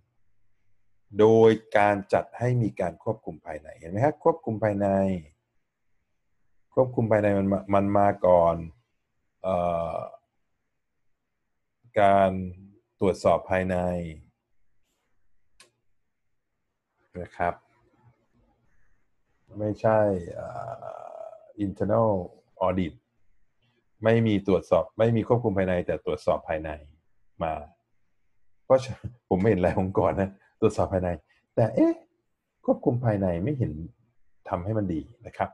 [1.20, 4.88] โดยการจัดให้มีการควบคุมภายในเห็นไหมครับควบคุมภายใน
[6.74, 8.56] ควบคุมภายในมันมันมาก่อน
[9.46, 9.48] อ
[9.96, 9.98] อ
[12.02, 12.32] การ
[13.00, 13.78] ตรวจสอบภายใน
[17.22, 17.54] นะครับ
[19.60, 20.00] ไม่ใช่
[21.66, 22.12] internal
[22.66, 22.94] audit
[24.04, 26.70] ไม่มีตรวจสอบ ไม่มีควบคุมภายใน แต่ตรวจสอบภายใน
[27.44, 27.54] มา
[28.64, 28.80] เพราะ
[29.30, 30.30] ผมไม่เห็นหลายองค์กรนะ
[30.62, 31.10] ตรวจสอบภายใน
[31.56, 31.94] แต่เอ๊ะ
[32.66, 33.72] ควบคุมภายในไม่เห็น
[34.50, 35.50] ทำให้มันดีนะครับ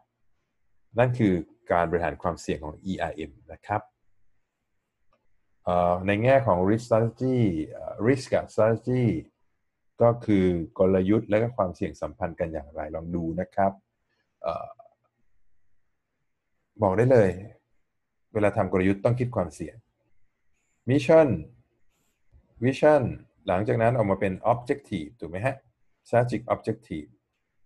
[1.00, 1.34] นั่นคือ
[1.72, 3.82] การบริหารความเสี่ยงของ ERM นะครับ
[6.08, 7.38] ในแง่ของ risk strategy
[8.08, 9.04] risk strategy
[10.02, 10.46] ก็คือ
[10.80, 13.72] กลยุทธ์และก็ความเสี่ยงสัมพันธ์กันอย่างไรลองดูนะครับ
[16.82, 17.30] บอกได้เลย
[18.34, 19.76] เวลาทำกลยุทธ์ต้องคิดความเสี่ยง
[20.90, 21.28] มิชชั่น
[22.64, 23.04] วิชั่น
[23.48, 25.56] หลังจากนั้นออกมาเป็น objective ถูกไหมฮะ
[26.08, 27.10] strategic objective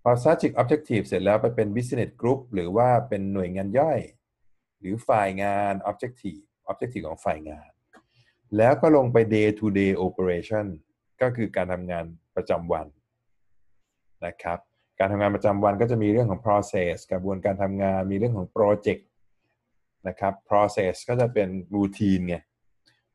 [0.04, 4.00] พอ strategic objective เสร็จแล้วไปเป็น business group หรือว่าเป็นหน่วยงานย่อย
[4.80, 7.70] หรือฝ่ายงาน objective objective ของฝ่ายงาน
[8.58, 10.66] แล้วก็ลงไป day to day operation
[11.22, 12.88] ก็คือการทำงานประจำวัน
[14.26, 14.60] นะครับ
[15.00, 19.02] การทำงานประจำวันก็จะมีเรื่องของ process กระบวนการทำงาน มีเรื่องของ project
[20.08, 22.36] นะครับ process ก็จะเป็น routine ไง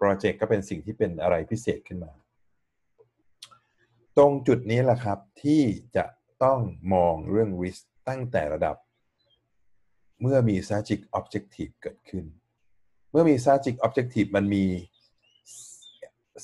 [0.00, 2.12] project ก็เป็นสิ่งที่เป็นอะไรพิเศษขึ้นมา
[4.16, 5.62] ตรงจุดนี้แหละครับที่
[5.96, 6.04] จะ
[6.44, 6.60] ต้อง
[6.94, 8.76] มองเรื่อง risk ตั้งแต่ระดับ
[10.20, 12.24] เมื่อมี strategic objective เกิดขึ้น
[13.10, 14.64] เมื่อมี strategic objective มันมี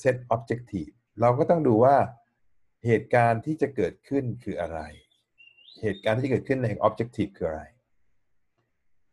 [0.01, 1.97] set objective เราก็ต้องดูว่า
[2.85, 4.79] เหตุการณ์ที่จะเกิดขึ้นคืออะไร
[5.81, 7.63] เหตุการณ์ที่เกิดขึ้นใน objective คืออะไร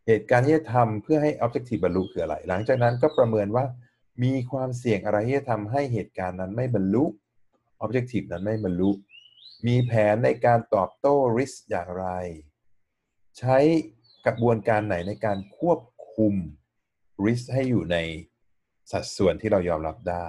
[0.07, 3.65] เหตุการณ์ที่จะทำเพื่อให้ objective บรรลุคืออะไร หลังจากนั้นก็ประเมินว่า
[4.23, 7.05] มีความเสี่ยงอะไรที่จะทำให้เหตุการณ์นั้นไม่บรรลุ
[7.85, 8.91] objective นั้นไม่บรรลุ
[9.67, 12.07] มีแผนในการตอบโต้ risk อย่างไร
[13.39, 13.59] ใช้
[14.27, 15.81] กระบวนการไหนในการควบ
[16.15, 16.35] คุม
[17.27, 17.97] risk ให้อยู่ใน
[18.93, 20.29] สัดส่วนที่เรายอมรับได้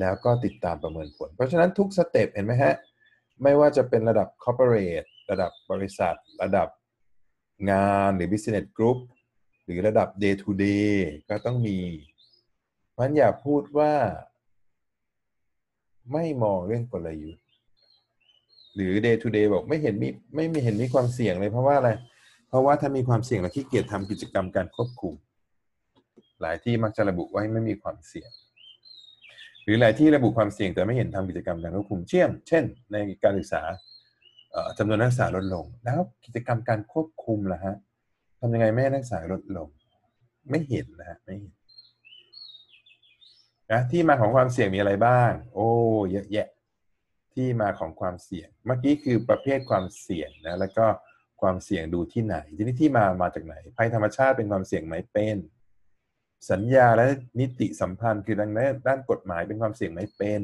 [0.00, 2.74] แล้วก็ติดตามประเมินผล เพราะฉะนั้นทุกสเต็ปเห็นไหมฮะ
[3.42, 6.68] ไม่ว่าจะเป็นระดับ corporate ระดับบริษัท ระดับ
[7.70, 8.98] งานหรือ business group
[9.64, 10.94] หรือระดับ day to day
[11.28, 11.78] ก็ต้องมี
[12.98, 13.92] มันอย่าพูดว่า
[16.12, 17.44] ไม่มองเรื่องกลยุทธ์
[18.74, 21.90] หรือ day to day บอกไม่เห็นมีไม่มีเห็นมีความเสี่ยงเลยเพราะว่าอะไร
[22.48, 25.14] เพราะว่าถ้ามีความเสี่ยงเราขี้เกียจทำกิจกรรมการควบคุม
[26.40, 28.30] หลายที่มักจะระบุว่าไม่มีความเสี่ยง
[29.64, 33.62] หรือหลายที่ระบุความเสี่ยงแต่ไม่เห็นทำกิจกรรมการควบคุมเช่นเช่น ในการศึกษา
[34.78, 37.76] จำนวนนักศึกษาลดลง แล้วกิจกรรมการควบคุมล่ะฮะ
[38.40, 39.68] ทำยังไงไม่ให้นักศึกษาลดลง
[40.50, 41.52] ไม่เห็นนะฮะไม่เห็น
[43.70, 45.68] นะที่มาของความเสี่ยงมีอะไรบ้าง โอ้
[46.12, 46.48] เยอะแยะ
[47.34, 50.86] ที่มาของความเสี่ยง เมื่อกี้คือประเภทความเสี่ยงนะแล้วก็
[51.40, 55.36] ความเสี่ยงดูที่ไหน ทีนี้ที่มามาจากไหนภัยธรรมชาติเป็นความเสี่ยงไหมเป็น
[56.50, 57.06] สัญญาและ
[57.40, 60.42] นิติสัมพันธ์คือดังนั้นด้านกฎหมายเป็นความเสี่ยงไหมเป็น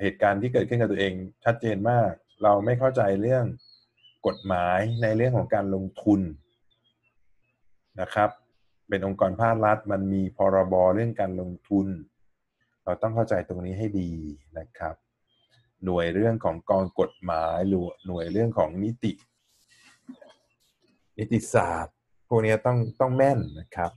[0.00, 1.12] เหตุการณ์ที่เกิดขึ้นกับตัวเอง
[1.44, 2.10] ชัดเจนมาก
[2.42, 3.44] เราไม่เข้าใจเรื่อง
[4.26, 6.20] กฎหมายในเรื่องของการลงทุน
[8.00, 8.30] นะครับ
[8.88, 11.86] เป็นองค์กรภาครัฐมันมีพรบเรื่องการลงทุน
[12.84, 14.10] เราต้องเข้าใจตรงนี้ให้ดี
[14.58, 14.94] นะครับ
[15.84, 19.12] หน่วยเรื่องของกองกฎหมายหรือหน่วยเรื่องของนิติ
[21.18, 21.94] นิติศาสตร์
[22.28, 23.90] พวกนี้ต้องต้องแม่นนะครับ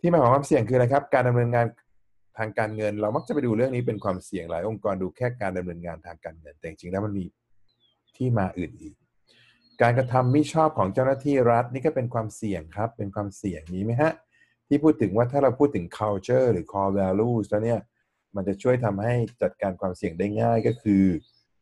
[0.00, 1.66] ที่มาของความเสี่ยงคืออะไรครับ การดำเนินงาน
[2.38, 7.24] ทางการเงิน เรามักจะไปดูเรื่องนี้เป็นความเสี่ยงหลายองค์กรดูแค่การดำเนินงานทางการเงิน แต่จริงๆแล้วมันมี
[8.16, 8.94] ที่มาอื่นอีก
[9.82, 14.12] การกระทำไม่ชอบของเจ้าหน้าที่รัฐนี่ก็เป็นความเสี่ยงครับ เป็นความเสี่ยงมีไหมฮะ
[14.68, 17.80] ที่พูดถึงว่าถ้าเราพูดถึง culture หรือ core values แล้วเนี่ย
[18.36, 21.04] มันจะช่วยทำให้จัดการความเสี่ยงได้ง่ายก็คือ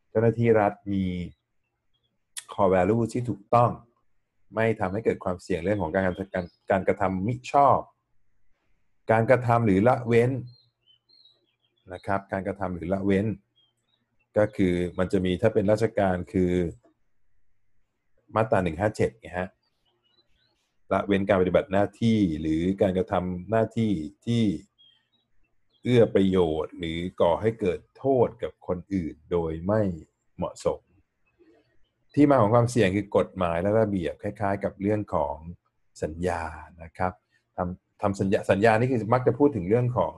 [0.09, 1.05] เจ้าหน้าที่รัฐมี
[2.53, 3.71] core values ที่ถูกต้อง
[4.55, 6.03] ไม่ทำให้เกิดความเสี่ยงเรื่องของการ
[6.35, 7.79] การการกระทำมิชอบ
[9.11, 10.31] การกระทำหรือละเว้น
[11.93, 13.27] นะครับ การกระทำหรือละเว้น
[14.37, 16.51] ก็คือมันจะมีถ้าเป็นราชการคือ
[18.35, 19.49] มาตรา157ไงฮะ
[20.93, 23.91] ละเว้นการปฏิบัติหน้าที่หรือการกระทำหน้าที่
[24.25, 24.43] ที่
[25.83, 29.81] เอื้อประโยชน์ หรือก่อให้เกิดโทษกับคนอื่นโดยไม่
[30.37, 30.81] เหมาะสม
[32.13, 35.35] ที่มาของความเสี่ยงคือกฎหมายและระเบียบคล้ายๆ กับเรื่องของ
[36.03, 36.43] สัญญา
[36.83, 37.13] นะครับ
[37.57, 40.13] ทำทำสัญญาสัญญานี่คือมักจะพูดถึงเรื่องของ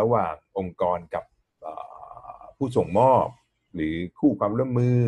[0.00, 1.24] ระหว่างองค์กรกับ
[2.56, 3.26] ผู้ส่งมอบ
[3.74, 5.00] หรือคู่ความร่วมมือ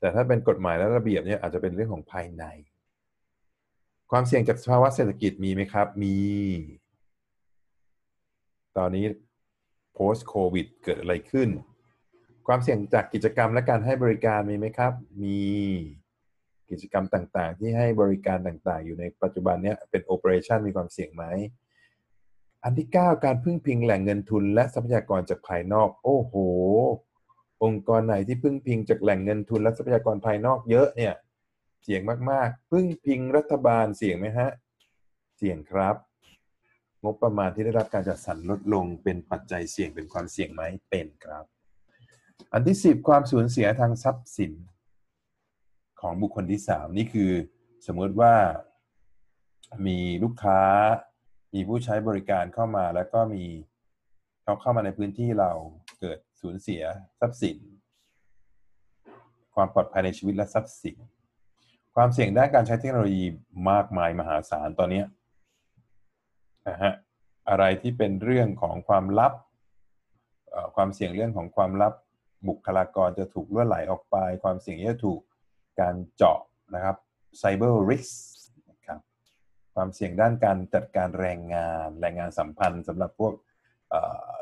[0.00, 2.44] แต่ถ้าเป็นกฎหมายและระเบียบเนี่ยอาจจะเป็นเรื่องของภายใน
[4.10, 6.18] ความเสี่ยงจากภาวะเศรษฐกิจมีไหมครับ มี
[8.76, 9.04] ตอนนี้
[9.96, 11.48] post covid เกิดอะไรขึ้น
[12.46, 14.92] ความเสี่ยงจากกิจกรรมและการให้บริการมีไหมครับ
[15.22, 15.40] มี
[16.70, 21.24] กิจกรรมต่างๆ ที่ให้บริการต่างๆ อยู่ในปัจจุบันนี้เป็น operation มีความเสี่ยงไหม
[22.68, 26.34] อันที่ 9 การพึ่งพิงแหล่งเงินทุนและทรัพยากรจากภายนอก โอ้โห
[27.64, 31.14] องค์กรไหนที่พึ่งพิงจากแหล่งเงินทุนและทรัพยากรภายนอกเยอะเนี่ย
[31.82, 32.00] เสี่ยง
[32.30, 34.50] มากๆ พึ่งพิงรัฐบาลเสี่ยงไหมฮะ
[35.36, 35.96] เสี่ยงครับ
[37.04, 41.44] งบประมาณที่ได้รับการจัดสรรลดลงเป็นปัจจัยเสี่ยงเป็นความเสี่ยงไหมเป็นครับ
[42.52, 44.52] อันที่สิบความสูญเสียทางทรัพย์สิน
[46.00, 47.32] ของบุคคลที่สามนี่คือ
[47.86, 48.34] สมมติว่า
[49.86, 50.60] มีลูกค้า
[51.56, 53.44] มีผู้ใช้บริการเข้ามาแล้วก็มี
[54.42, 55.52] เขาเข้ามาในพื้นที่เรา
[56.00, 56.82] เกิดสูญเสีย
[57.20, 57.58] ทรัพย์สิน
[59.54, 60.96] ความปลอดภัยในชีวิตและทรัพย์สิน
[61.94, 63.24] ความเสี่ยงด้านการใช้เทคโนโลยี
[63.70, 65.02] มากมายมหาศาลตอนนี้
[66.68, 66.92] นะฮะ
[67.48, 69.32] อะไรที่เป็นเรื่องของความลับ
[70.76, 71.92] ความเสี่ยงเรื่องของความลับ
[72.48, 75.20] บุคลากรจะถูกล่วไหลออกไป ความเสี่ยงที่จะถูก
[75.80, 76.38] การเจาะ
[76.74, 76.96] นะครับ
[77.38, 77.44] ไซ
[79.76, 83.32] ความเสี่ยงด้านการจัดการแรงงาน แรงงานสัมพันธ์สำหรับพวก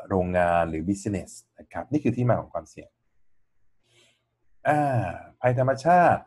[0.09, 2.89] โรงงานหรือบิสเนสนะครับนี่คือที่มาของความเสี่ยง
[4.67, 4.81] อ่า
[5.41, 6.23] ภัยธรรมชาติ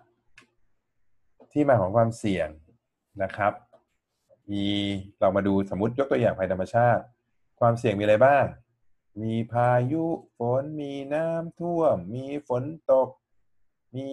[1.53, 2.49] ที่มาของความเสี่ยง
[3.23, 3.53] นะครับ
[4.51, 4.66] มี
[5.21, 7.03] เรามาดูสมมติยกตัวอย่างภัยธรรมชาติ
[7.61, 8.44] ความเสี่ยงมีอะไรบ้าง
[9.23, 10.05] มีพายุ
[10.38, 13.09] ฝนมีน้ำท่วม มีฝนตก
[13.97, 14.09] มี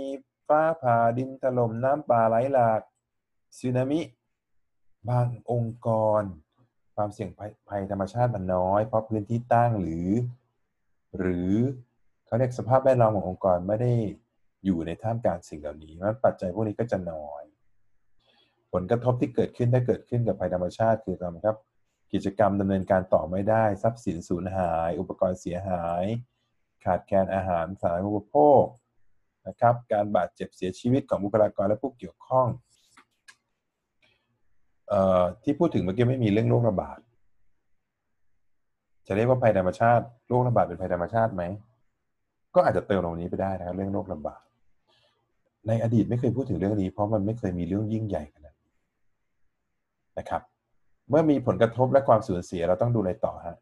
[0.48, 2.82] ฟ้าผ่าดินถล่มน้ำป่าไหลหลาก
[3.58, 4.02] สึนามิ
[5.10, 5.90] บางองค์ก
[6.22, 6.24] ร
[6.96, 7.30] ความเสี่ยง
[7.70, 10.10] ภัยธรรมชาติมันน้อย เพราะพื้นที่ตั้งหรือ
[11.18, 11.52] หรือ
[12.26, 13.92] เขาเรียกสภาพแวดล้อมขององค์กรไม่ได้
[14.66, 17.44] อยู่ในท่ามกลางสิ่งเหล่านี้นั้นปัจจัยพวกนี้ก็จะน้อย
[18.74, 21.58] ผลกระทบที่เกิดขึ้นถ้าเกิดขึ้นกับภัยธรรมชาติคือทำครับ
[22.14, 26.04] กิจกรรมดำเนินการต่อไม่ได้ ทรัพย์สินสูญหาย อุปกรณ์เสียหาย
[26.84, 28.64] ขาดแคลนอาหารสารณูปโภค
[29.48, 32.48] นะครับ การบาดเจ็บเสียชีวิตของบุคลากรและผู้เกี่ยวข้อง
[35.44, 37.00] ที่พูดถึงเมื่อกี้ไม่มีเรื่องโรคระบาด
[39.08, 41.44] จะเรียกว่าภัยธรรมชาติโรคระบาดเป็นภัยธรรมชาติไหม
[42.56, 44.42] ก็อาจจะเติมตรงนี้ไปได้นะครับเรื่องโรคระบาด
[45.68, 48.74] ในอดีตไม่เคยพูดถึงเรื่องนี้ เพราะมันไม่เคยมีเรื่องยิ่งใหญ่ขนาดนี้
[50.18, 50.42] นะครับ
[51.10, 53.58] เมื่อมีผลกระทบและความสูญเสียเราต้องดูอะไรต่อฮะ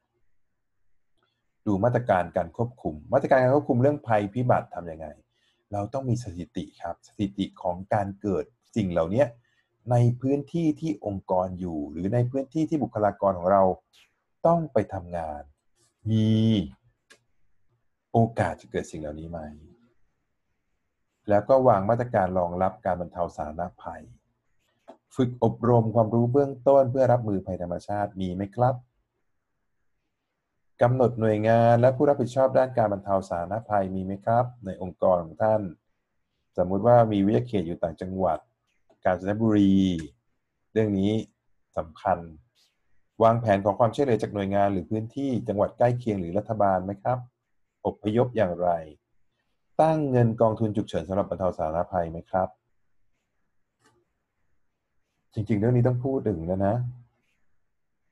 [1.68, 5.08] ดูมาตรการการควบคุม มาตรการการควบคุมเรื่องภัยพิบัติทํำยังไง
[5.74, 9.24] เราต้องมีสถิติครับ สถิติของการเกิดสิ่งเหล่านี้
[9.92, 13.64] ในพื้นที่ที่องค์กรอยู่ หรือในพื้นที่ที่บุคลากรของเรา
[14.46, 15.42] ต้องไปทำงาน
[16.12, 16.30] มี
[18.12, 19.40] โอกาสจะเกิดสิ่งเหล่านี้ไหม
[21.30, 24.04] แล้วก็วางมาตรการรองรับการบรรเทาสาธารณภัย
[25.16, 28.76] ฝึกอบรมความรู้เบื้องต้นเพื่อรับมือภัยธรรมชาติมีไหมครับ
[30.82, 35.62] กำหนดหน่วยงานและผู้รับผิดชอบด้านการบรรเทาสาธารณภัยมีไหมครับ ในองค์กรของท่าน
[36.58, 38.40] สมมุติว่ามีวิทยาเขตอยู่ต่างจังหวัด
[39.06, 39.74] กาญจนบุรี
[40.74, 41.12] เรื่องนี้
[41.78, 42.18] สำคัญ
[43.24, 47.18] วางแผนของความช่วยเหลือจากหน่วยงานหรือพื้นที่จังหวัดใกล้เคียงหรือรัฐบาลไหมครับ
[47.86, 48.70] อบพยพอย่างไร
[49.82, 52.50] ตั้งเงินกองทุนฉุกเฉินสำหรับบรรเทาสาธารณภัยไหมครับ
[55.34, 56.76] จริงๆ เรื่องนี้ต้องพูดถึงนะนะ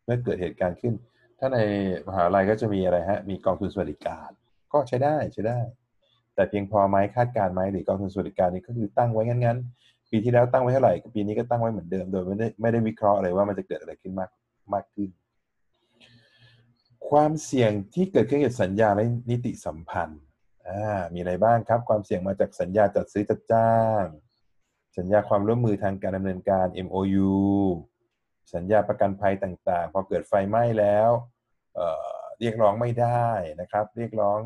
[0.05, 0.93] เมื่อเกิดเหตุการณ์ขึ้น
[1.39, 1.59] ถ้าใน
[2.07, 4.29] มหาลัยก็จะมีอะไรฮะ มีกองทุนสวัสดิการ
[4.73, 5.59] ก็ใช้ได้ใช้ได้
[6.35, 14.29] แต่เพียงพอไหมคาดการไหมหรือกองทุนสวัสดิการนี้ก็คือตั้งไว้งั้นๆ ปีที่แล้วตั้งไว้เท่าไหร่ปีนี้ก็ตั้งไว้เหมือนเดิม โดยไม่ได้ไม่ได้วิเคราะห์อะไรว่ามันจะเกิดอะไรขึ้นมาก
[14.73, 15.09] มากขึ้น
[17.09, 20.21] ความเสี่ยงที่เกิดขึ้นกับสัญญาและนิติสัมพันธ์
[20.67, 24.03] อ่ามีอะไรบ้างครับ ความเสี่ยงมาจากสัญญาจัดซื้อจัดจ้าง
[24.97, 27.31] สัญญาความร่วมมือทางการดำเนินการ MOU
[28.53, 31.09] สัญญาประกันภัยต่างๆ พอเกิดไฟไหม้แล้ว
[31.75, 33.29] เเรียกร้องไม่ได้
[33.61, 34.39] นะครับ เรียกร้อง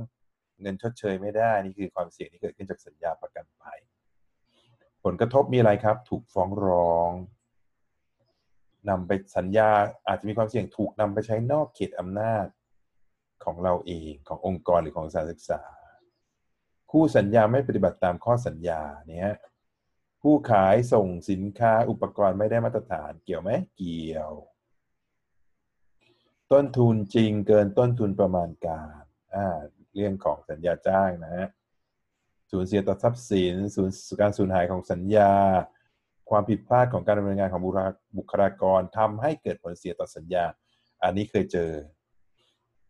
[0.62, 3.80] เงินชดเชยไม่ได้ นี่คือความเสี่ยงที่เกิดขึ้นจากสัญญาประกันภัย
[5.06, 7.12] ผลกระทบมีอะไรครับ ถูกฟ้องร้อง
[8.90, 9.70] นำไปสัญญา
[10.08, 12.46] อาจจะมีความเสี่ยงถูกนำไปใช้นอกเขตอำนาจ
[13.44, 15.62] ของเราเองขององค์กรหรือของสถานศึกษา
[16.92, 19.32] คู่สัญญาไม่ปฏิบัติตามข้อสัญญาเนี่ย
[20.22, 24.32] ผู้ขายส่งสินค้าอุปกรณ์ไม่ได้มาตรฐานเกี่ยวไหมเกี่ยว
[26.52, 29.02] ต้นทุนจริงเกินต้นทุนประมาณการ
[29.36, 29.48] อ่า
[29.96, 31.48] เรื่องของสัญญาจ้างนะฮะ
[32.56, 33.90] สูญเสียต่อทรัพย์สินสูญ
[34.20, 35.32] การสูญหายของสัญญา
[36.30, 37.62] ความผิดพลาดของการดำเนินงานของ
[38.18, 40.46] บุคลากรทำให้เกิดผลเสียต่อสัญญา
[41.04, 41.72] อันนี้เคยเจอ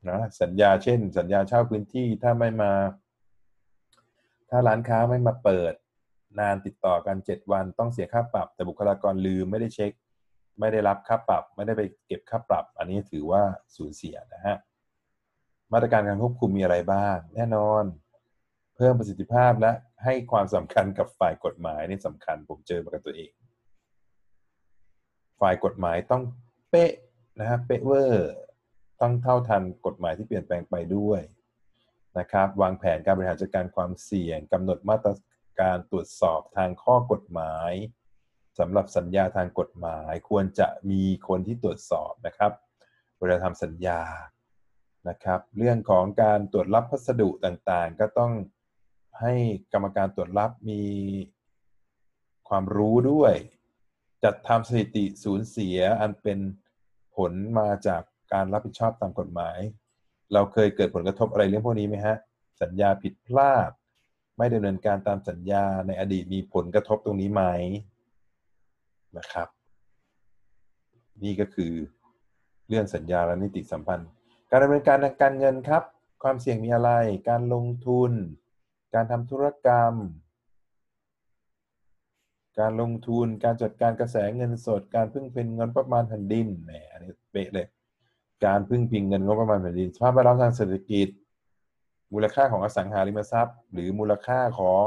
[0.10, 2.72] นะสัญญาเช่น สัญญาเช่าพื้นที่ถ้าไม่มา
[4.50, 5.74] ถ้าร้านค้าไม่มาเปิด
[6.40, 9.92] นานติดต่อกัน 7 วันต้องเสียค่าปรับ แต่บุคลากรลืมไม่ได้เช็ค
[10.60, 13.42] ไม่ได้รับค่าปรับ ไม่ได้ไปเก็บค่าปรับ อันนี้ถือว่า
[13.76, 14.58] สูญเสียนะฮะ
[15.74, 17.86] มาตรการการควบคุมมีอะไรบ้าง แน่นอน
[18.76, 19.72] เพิ่มประสิทธิภาพและ
[20.04, 23.32] ให้ความสำคัญกับฝ่ายกฎหมายนี่สำคัญผมเจอมากับตัวเอง
[25.42, 26.24] ฝ่ายกฎหมายต้อง
[26.70, 26.92] เป๊ะ
[27.40, 28.34] นะฮะเป๊ะเวอร์
[29.02, 31.22] ต้องเท่าทันกฎหมายที่เปลี่ยนแปลงไปด้วย
[32.20, 35.12] นะครับวางแผนการบริหารจัดการความเสี่ยงกำหนดมาตร
[35.62, 37.72] การตรวจสอบทางข้อกฎหมาย
[38.60, 42.52] สำหรับสัญญาทางกฎหมายควรจะมีคนที่ตรวจสอบนะครับ
[43.20, 44.02] เวลาทำสัญญา
[45.10, 48.32] นะครับ เรื่องของการตรวจรับพัสดุต่างๆ ก็ต้อง
[49.22, 49.34] ให้
[49.74, 50.82] กรรมการตรวจรับมี
[52.50, 53.34] ความรู้ด้วย
[54.24, 56.40] จัดทำสถิติสูญเสียอันเป็น
[57.16, 58.02] ผลมาจาก
[58.34, 59.58] การรับผิดชอบตามกฎหมาย
[60.34, 62.16] เราเคยเกิดผลกระทบอะไรเรื่องพวกนี้ไหมฮะ
[62.62, 63.72] สัญญาผิดพลาด
[64.38, 67.44] ไม่ดำเนินการตามสัญญาในอดีตมีผลกระทบตรงนี้ไหม
[69.18, 69.48] นะครับ
[71.24, 71.74] นี่ก็คือ
[72.68, 74.10] เรื่องสัญญาและนิติสัมพันธ์
[74.50, 75.84] การดำเนินการทางการเงินครับ
[76.24, 76.92] ความเสี่ยงมีอะไร
[77.30, 78.12] การลงทุน
[78.96, 79.94] การทำธุรกรรม
[82.60, 87.68] การลงทุน การจัดการกระแสเงินสด การพึ่งพิงเงินประมาณแผ่นดินแหมอันนี้เป๊ะเลย
[88.46, 91.08] การพึ่งพิงเงินงบประมาณแผ่นดินสภาพแวดล้อมทางเศรษฐกิจ
[92.14, 94.86] มูลค่าของอสังหาริมทรัพย์ หรือมูลค่าของ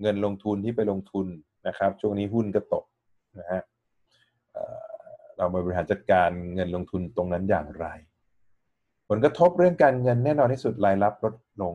[0.00, 1.26] เงินลงทุนที่ไปลงทุน
[1.66, 2.84] นะครับ ช่วงนี้หุ้นก็ตก
[3.38, 3.62] นะฮะ
[5.36, 7.86] เรามาบริหารจัดการเงินลงทุนตรงนั้นอย่างไร
[9.08, 11.74] ผลกระทบเรื่องการเงินแน่นอนที่สุดรายรับลดลง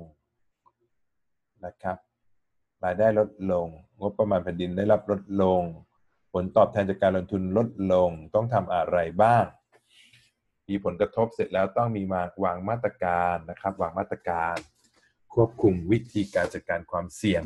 [1.65, 1.97] นะครับ
[2.85, 3.67] รายได้ลดลง
[3.99, 5.61] งบประมาณแผ่นดินได้รับลดลง
[6.33, 9.45] ผลตอบแทนจากการลงทุนลดลงต้องทำอะไรบ้าง
[10.69, 14.55] มีผลกระทบเสร็จแล้วต้องมีมาวางมาตรการนะครับวางมาตรการ
[15.33, 17.43] ควบคุมวิธีการจัดการความเสี่ยง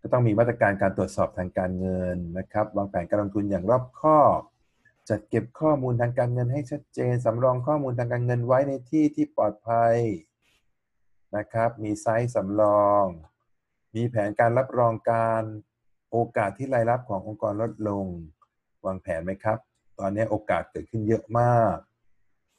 [0.00, 4.40] ก็ต้องมีมาตรการการตรวจสอบทางการเงินนะครับวางแผนการลงทุนอย่างรอบคอบ
[5.08, 9.94] จัดเก็บข้อมูลทางการเงินให้ชัดเจนสำรองข้อมูลทางการเงินไว้ในที่ที่ปลอดภัย
[11.36, 13.04] นะครับ มีไซส์สำรอง
[13.94, 15.42] มีแผนการรับรองการ
[16.10, 18.06] โอกาสที่รายรับขององค์กรลดลง
[18.84, 19.58] วางแผนไหมครับ
[19.98, 21.76] ตอนนี้โอกาสเกิดขึ้นเยอะมาก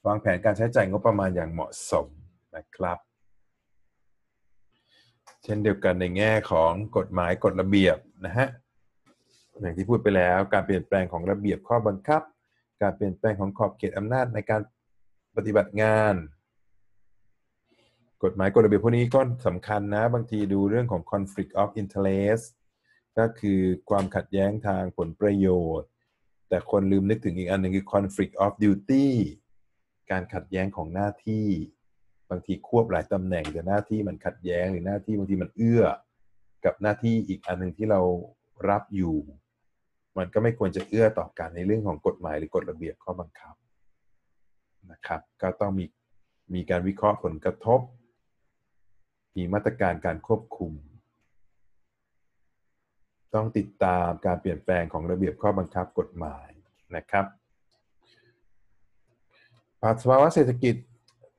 [0.08, 2.08] วางแผนการใช้จ่ายงบประมาณอย่างเหมาะสม
[2.56, 2.98] นะครับ
[5.44, 8.48] เช่นเดียวกันในแง่ของกฎหมายกฎระเบียบนะฮะ
[9.62, 12.22] อย่างที่พูดไปแล้วการเปลี่ยนแปลงของระเบียบข้อบังคับ
[12.82, 14.62] การเปลี่ยนแปลงของขอบเขตอำนาจในการ
[15.36, 16.14] ปฏิบัติงาน
[18.24, 22.46] กฎหมายกฎระเบียบพวกนี้ก็สำคัญนะ บางทีดูเรื่องของ conflict of interest
[23.18, 23.60] ก็คือ
[23.90, 25.48] ความขัดแย้งทางผลประโย
[25.80, 25.90] ชน์
[26.50, 29.08] แต่คนลืมนึกถึงอีกอันหนึ่งคือ conflict of duty
[30.12, 31.46] การขัดแย้งของหน้าที่
[32.30, 35.84] บางทีควบหลายตำแหน่งแต่หน้าที่มันขัดแย้งหรือหน้าที่บางทีมันเอื้อ
[36.66, 38.02] กับหน้าที่อีกอันหนึ่งที่เรา
[38.70, 39.18] รับอยู่
[40.18, 43.56] มันก็ไม่ควรจะเอื้อต่อกันในเรื่องของกฎหมายหรือกฎระเบียบข้อบังคับ
[44.92, 45.86] นะครับ ก็ต้องมี
[46.54, 47.80] มีการวิเคราะห์ผลกระทบ
[49.36, 50.74] มีมาตรการการควบคุม
[53.36, 56.50] ต้องติดตามการเปลี่ยนแปลงของระเบียบข้อบังคับกฎหมาย
[56.96, 57.26] นะครับ
[59.82, 60.76] ภาวะเศรษฐกิจ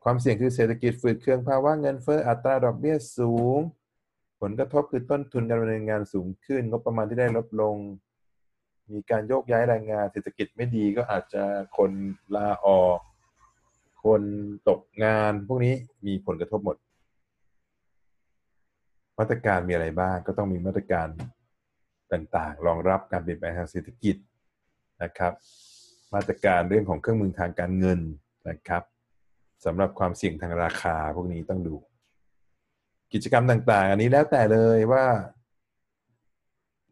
[0.05, 3.59] ความเสี่ยงคือเศรษฐกิจฝืดเคืองภาวะเงินเฟ้ออัตราดอกเบี้ยสูง
[4.41, 7.77] ผลกระทบคือต้นทุนการดำเนินงานสูงขึ้น งบประมาณที่ได้ลดลง
[8.93, 11.43] มีการโยกย้ายแรงงาน เศรษฐกิจไม่ดีก็อาจจะ
[11.77, 11.91] คน
[12.35, 12.99] ลาออก
[14.05, 14.23] คน
[14.69, 15.75] ตกงาน พวกนี้
[16.07, 16.77] มีผลกระทบหมด
[19.21, 21.09] มาตรการมีอะไรบ้าง ก็ต้องมีมาตรการ
[22.13, 24.17] ต่างๆ รองรับการเปลี่ยนแปลงทางเศรษฐกิจ
[25.03, 25.33] นะครับ
[26.15, 28.01] มาตรการเรื่องของเครื่องมือทางการเงิน
[28.49, 28.83] นะครับ
[29.65, 31.75] สำหรับความเสี่ยงทางราคาพวกนี้ต้องดู
[33.13, 35.07] กิจกรรมต่างๆ อันนี้แล้วแต่เลยว่า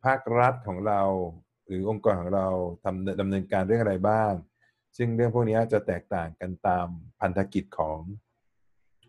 [0.04, 1.02] ภาครัฐของเรา
[1.66, 2.48] หรือองค์กรของเรา
[2.84, 4.32] ทำดำเนินการเรื่องอะไรบ้าง
[4.96, 6.86] ซึ่งเรื่องพวกนี้จะแตกต่างกันตาม
[7.20, 7.98] พันธกิจของ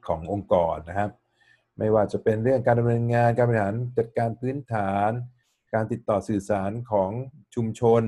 [0.07, 1.11] ขององค์กรนะครับ
[1.79, 5.11] ไม่ว่าจะเป็นเรื่องการดำเนินงานการบริหารจัดการพื้นฐาน
[5.73, 7.11] การติดต่อสื่อสารของ
[7.55, 8.03] ชุมชน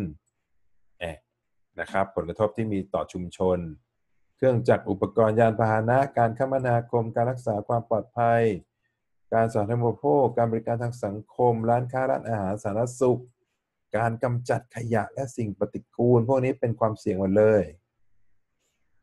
[1.80, 3.58] นะครับผลกระทบที่มีต่อชุมชน
[4.36, 8.42] เครื่องจักรอุปกรณ์ยานพาหนะ การคมนาคม การรักษาความปลอดภัย
[9.34, 13.22] การสาธารณูปโภค การบริการทางสังคม ร้านค้าร้านอาหารสาธารณสุข
[13.98, 17.64] การกำจัดขยะและสิ่งปฏิกูล พวกนี้เป็นความเสี่ยงหมดเลย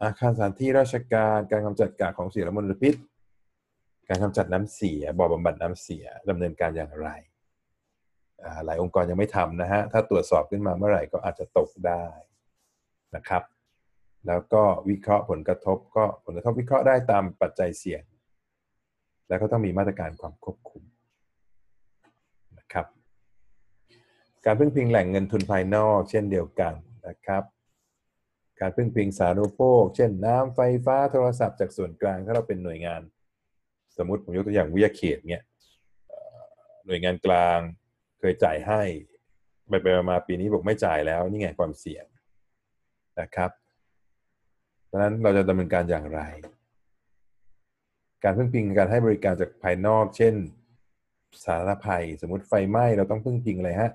[0.02, 2.94] อาคารสถานที่ราชการ การกำจัดกากของเสียและมลพิษ
[4.08, 7.08] การกำจัดน้ำเสียบ่อบำบัดน้ำเสียดำเนินการอย่างไร
[8.64, 12.04] หลายองค์กรยังไม่ทำนะฮะถ้าตรวจสอบขึ้นมาเมื่อไหร่ก็อาจจะตกได้
[13.16, 13.42] นะครับ
[14.26, 18.02] แล้วก็วิเคราะห์ผลกระทบก็ผลกระทบวิเคราะห์ได้ตามปัจจัยเสี่ยง
[19.28, 20.82] แล้วก็ต้องมีมาตรการความควบคุม
[22.58, 22.86] นะครับ
[24.44, 26.74] การพึ่งพิงแหล่งเงินทุนภายนอกเช่นเดียวกัน
[27.08, 27.42] นะครับ
[28.60, 33.02] การพึ่งพิงสาธารณูปโภค เช่นน้ำไฟฟ้าโทรศัพท์จากส่วนกลางถ้าเราเป็นหน่วยงาน
[33.98, 35.42] สมมติผมยกตัวอย่างวิทยาเขตเนี่ย
[36.86, 37.58] หน่วยงานกลาง
[38.18, 38.82] เคยจ่ายให้
[39.68, 42.04] ไปไปมาปีนี้บอกไม่จ่ายแล้วนี่ไงความเสี่ยง
[43.20, 43.50] นะครับ
[44.90, 46.20] ดังนั้นเราจะดำเนินการอย่างไร
[48.24, 50.34] การพึ่งพิงการให้บริการจากภายนอก เช่น
[51.44, 53.90] สาธารณภัย สมมติไฟไหม้เราต้องพึ่งพิงอะไรฮะ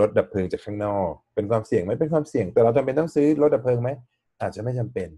[0.00, 3.90] รถดับเพลิงจากข้างนอก เป็นความเสี่ยงไหมเป็นความเสี่ยง แต่เราจำเป็นต้องซื้อรถดับเพลิงไหม
[4.40, 5.08] อาจจะไม่จำเป็น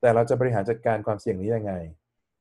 [0.00, 1.72] แต่เราจะบริหารจัดการความเสี่ยงนี้ยังไง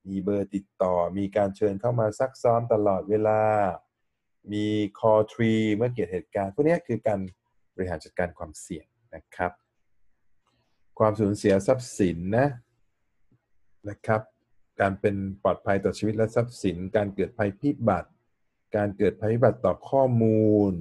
[0.09, 3.41] มีเบอร์ติดต่อ มีการเชิญเข้ามาซักซ้อมตลอดเวลา
[4.51, 4.65] มี
[4.99, 7.19] call tree เมื่อเกิดเหตุการณ์ พวกนี้คือการ
[7.75, 8.85] บริหารจัดการความเสี่ยง
[9.15, 9.51] นะครับ
[10.99, 12.47] ความสูญเสียทรัพย์สินนะ
[13.89, 14.21] นะครับ
[14.81, 18.09] การเป็นปลอดภัยต่อชีวิตและทรัพย์สิน การเกิดภัยพิบัติ
[18.75, 20.73] การเกิดภัยพิบัติต่อข้อมูล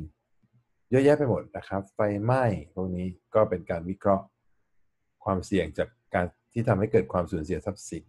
[0.90, 2.44] เยอะแยะไปหมดนะครับ ไฟไหม้
[2.74, 4.24] พวกนี้ก็เป็นการวิเคราะห์
[5.24, 8.04] ความเสี่ยงจากการที่ทำให้เกิดความสูญเสียทรัพย์สิน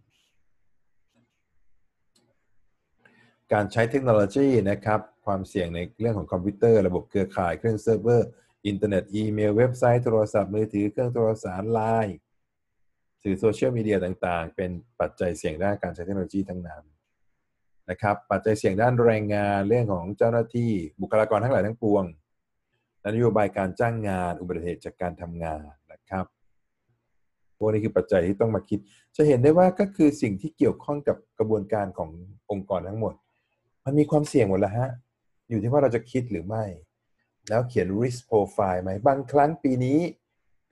[3.52, 8.28] การใช้เทคโนโลยีนะครับความเสี่ยงในเรื่องของคอมพิวเตอร์ระบบเครือข่ายเครื่องเซิร์ฟเวอร์
[8.66, 12.16] อินเทอร์เน็ตอีเมลเว็บไซต์โทรศัพท์มือถือเครื่องโทรศัพท์ไลน์
[13.22, 14.70] สื่อโซเชียลมีเดียต่างๆ เป็น
[15.00, 16.82] ปัจจัยเสี่ยงด้านการใช้เทคโนโลยีทั้งนั้น
[17.90, 20.70] นะครับปัจจัยเสี่ยงด้านแรงงานเรื่องของเจ้าหน้าที่
[21.00, 22.04] บุคลากรทั้งหลายทั้งปวง
[23.14, 25.60] นโยบายการจ้างงานอุบัติเหตุจากการทำงาน
[25.92, 26.26] นะครับ
[27.58, 28.78] พวกนี้คือปัจจัยที่ต้องมาคิด
[29.16, 32.10] จะเห็นได้ว่าก็คือสิ่งที่เกี่ยวข้องกับกระบวนการของ
[32.50, 33.14] องค์กรทั้งหมด
[33.86, 34.90] มันมีความเสี่ยงหมดแล้วฮะ
[35.48, 36.64] อยู่ที่ว่าเราจะคิดหรือไม่
[37.48, 39.98] แล้วเขียน risk profile ไหม บางครั้งปีนี้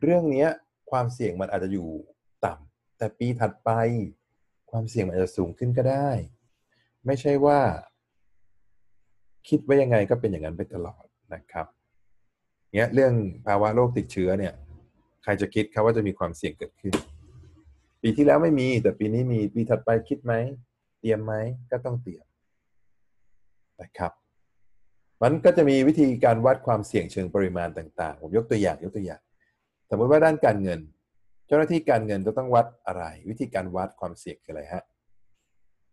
[0.02, 0.46] เรื่องนี้
[0.90, 1.88] ความเสี่ยงมันอาจจะอยู่
[2.44, 3.70] ต่ำ แต่ปีถัดไป
[4.70, 6.10] ความเสี่ยงมันอาจจะสูงขึ้นก็ได้
[7.06, 7.60] ไม่ใช่ว่า
[9.48, 11.04] คิดไว่ายังไงก็เป็นอย่างนั้นไปตลอด
[11.34, 11.66] นะครับ
[12.76, 13.14] เนี้ยเรื่อง
[13.46, 14.54] ภาวะโรคติดเชื้อเนี่ย
[15.22, 16.94] ใครจะคิดครับว่าจะมีความเสี่ยงเกิดขึ้น
[18.02, 20.34] ปีที่แล้วไม่มี แต่ปีนี้มีปีถัดไปคิดไหม
[21.00, 21.34] เตรียมไหม
[21.70, 22.23] ก็ต้องเตรียม
[23.84, 24.12] นะครับ
[25.22, 29.20] มันก็จะมีวิธีการวัดความเสี่ยงเชิงปริมาณต่างๆ ผมยกตัวอย่างยกตัวอย่าง
[29.90, 30.80] สมมติว่าด้านการเงิน
[31.46, 34.84] เจ้าหน้าที่การเงินจะต้องวัดอะไร วิธีการวัดความเสี่ยงคืออะไรฮะ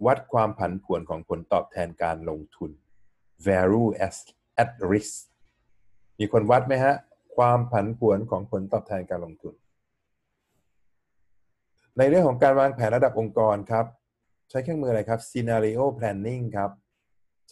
[0.05, 2.71] วัดความผันผวนของผลตอบแทนการลงทุน
[3.47, 4.17] value as
[4.63, 5.15] at risk
[6.19, 6.95] มีคนวัดไหมฮะ
[7.35, 9.53] ความผันผวนของผลตอบแทนการลงทุน
[11.97, 13.85] ในเรื่องของการวางแผนระดับองค์กรครับ
[14.49, 16.71] ใช้เครื่องมืออะไรครับ scenario planning ครับ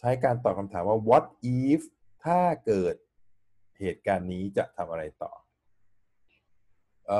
[0.00, 1.24] ใช้การตอบคำถามว่า what
[1.58, 1.80] if
[2.24, 2.94] ถ้าเกิด
[3.80, 5.32] เหตุการณ์นี้จะทำอะไรต่อ
[7.10, 7.14] อ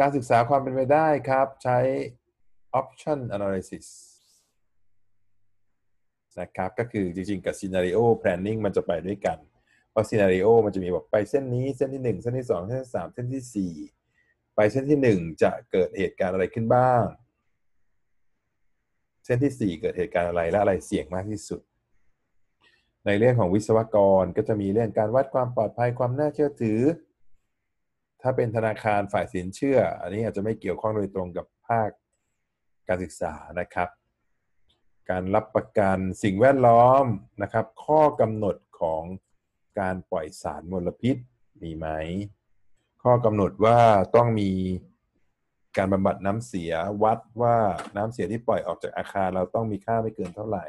[0.00, 1.78] การศึกษาความเป็นไปได้ครับ ใช้
[2.80, 3.86] option analysis
[6.40, 9.38] นะครับก็คือจริงๆ กับ scenario planning มันจะไปด้วยกัน
[9.90, 13.72] เพราะ scenario มันจะมีบอกไปเส้นนี้เส้นที่ 1 เส้นที่ 2 เส้นที่ 3 เส้นที่
[14.08, 17.04] 4 ไปเส้นที่ 1 จะเกิดเหตุการณ์อะไรขึ้นบ้าง
[19.24, 21.60] เส้นที่ 4 เกิดเหตุการณ์อะไรและอะไรเสี่ยงมากที่สุด
[23.06, 26.80] ในเรื่องของวิศวกรก็จะมีเรื่องการวัดความปลอดภัยความน่าเชื่อถือ
[28.22, 31.90] ถ้าเป็นธนาคารฝ่ายสินเชื่อ อันนี้อาจจะไม่เกี่ยวข้องโดยตรงกับภาค
[32.88, 33.88] การศึกษานะครับ
[35.10, 37.04] การรับประกันสิ่งแวดล้อม
[37.42, 39.02] นะครับ ข้อกำหนดของ
[39.80, 41.16] การปล่อยสารมลพิษ
[41.62, 41.86] มีไหม
[43.02, 43.78] ข้อกำหนดว่า
[44.16, 44.50] ต้องมี
[45.76, 46.72] การบำบัดน้ำเสีย
[47.02, 47.56] วัดว่า
[47.96, 50.64] น้ำเสียที่ปล่อยออกจากอาคาร เราต้องมีค่าไม่เกินเท่าไหร่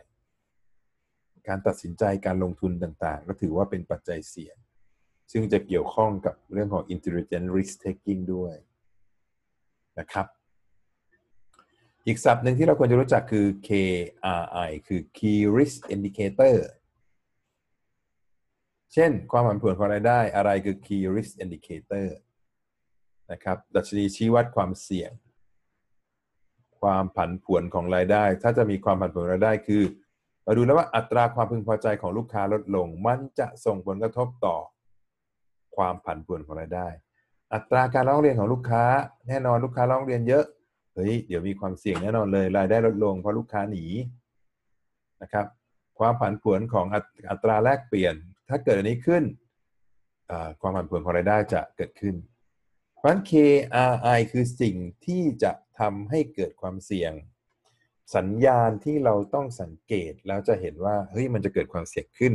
[1.47, 4.55] การตัดสินใจการลงทุนต่างๆ ก็ถือว่าเป็นปัจจัยเสี่ยง
[5.31, 8.55] ซึ่งจะเกี่ยวข้องกับเรื่องของ intelligent risk taking ด้วย
[9.99, 10.27] นะครับ
[12.07, 16.55] อีกศัพท์หนึ่งที่เราควรจะรู้จักคือ KRI คือ Key Risk Indicator
[18.93, 22.07] เช่น ความผันผวนของรายได้อะไรคือ key risk indicator
[23.31, 25.11] นะครับ ดัชนีชี้วัดความเสี่ยง
[26.81, 29.83] ความผันผวนของรายได้ ถ้าจะมีความผันผวนรายได้คือ
[30.43, 34.57] เราดูแล้วว่าอัตราความพึงพอใจของลูกค้าลดลง มันจะส่งผลกระทบต่อ
[35.75, 36.87] ความผันผวนของรายได้
[37.53, 38.83] อัตราการร้องเรียนของลูกค้า
[39.27, 40.45] แน่นอนลูกค้าร้องเรียนเยอะ
[40.93, 43.85] เฮ้ยเดี๋ยวมีความเสี่ยงแน่นอนเลยรายได้ลดลงเพราะลูกค้าหนี
[45.21, 45.45] นะครับ
[45.99, 46.85] ความผันผวนของ
[47.29, 48.15] อัตราแลกเปลี่ยน
[48.49, 49.23] ถ้าเกิดอันนี้ขึ้น
[50.61, 52.15] ความผันผวนของรายได้จะเกิดขึ้น
[52.97, 54.75] เพราะฉะนั้น KRI คือสิ่ง
[55.05, 57.11] ที่จะทำให้เกิดความเสี่ยง
[58.15, 62.33] สัญญาณที่เราต้องสังเกตแล้วจะเห็นว่าเฮ้ยมันจะเกิดความเสี่ยงขึ้น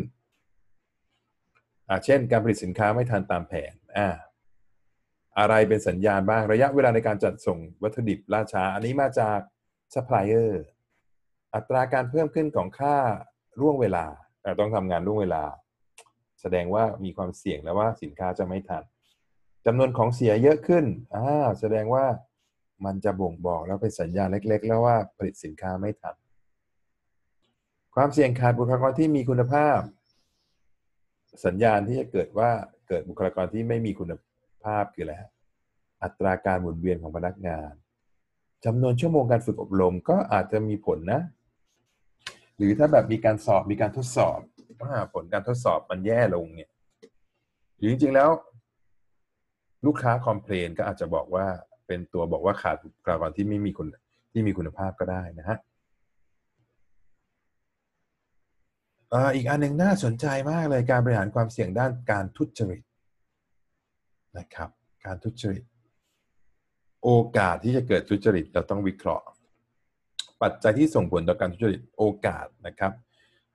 [1.88, 4.08] อ่าเช่น การผลิตสินค้าไม่ทันตามแผนอ่า
[5.38, 9.38] อะไรเป็นสัญญาณบ้างระยะเวลาในการจัดส่งวัตถุดิบล่าช้า อันนี้มาจาก
[9.94, 10.64] ซัพพลายเออร์
[11.54, 12.96] อัตราการเพิ่มขึ้นของค่า
[13.60, 14.06] ล่วงเวลา
[14.60, 15.44] ต้องทำงานล่วงเวลา
[16.40, 18.84] แสดงว่ามีความเสี่ยงแล้วว่าสินค้าจะไม่ทัน
[19.66, 22.04] จำนวนของเสียเยอะขึ้นอ่าแสดงว่า
[22.84, 26.16] มันจะบ่งบอกแล้วเป็นสัญญาณเล็ก ๆ แล้วว่าผลิตสินค้าไม่ทัน
[27.94, 29.78] ความเสี่ยงขาดบุคลากรที่มีคุณภาพ
[31.46, 32.50] สัญญาณที่จะเกิดว่า
[32.88, 34.12] เกิดบุคลากรที่ไม่มีคุณ
[34.64, 35.14] ภาพคืออะไร
[36.02, 37.72] อัตราการหมุนเวียนของพนักงาน
[38.64, 41.22] จำนวนชั่วโมงการฝึกอบรมก็อาจจะมีผลนะ
[42.56, 44.38] หรือถ้าแบบมีการสอบมีการทดสอบ
[44.82, 46.70] ว่าผลการทดสอบมันแย่ลงเนี่ย
[47.78, 48.30] หรือจริงๆแล้ว
[49.86, 51.46] ลูกค้าคอมเพลนก็อาจจะบอกว่า
[51.88, 53.86] เป็นตัวบอกว่าขาดบุคลากรที่ไม่มีคุณ
[54.32, 55.58] ที่มีคุณภาพก็ได้นะฮะ
[59.34, 62.82] อีกอันหนึ่งน่าสนใจมากเลยการบริหารความเสี่ยงด้านการทุจริต
[64.38, 64.70] นะครับ
[65.04, 65.62] การทุจริต
[67.04, 69.26] โอกาสที่จะเกิดทุจริตเราต้องวิเคราะห์
[70.42, 72.92] ปัจจัยที่ส่งผลต่อการทุจริตโอกาสนะครับ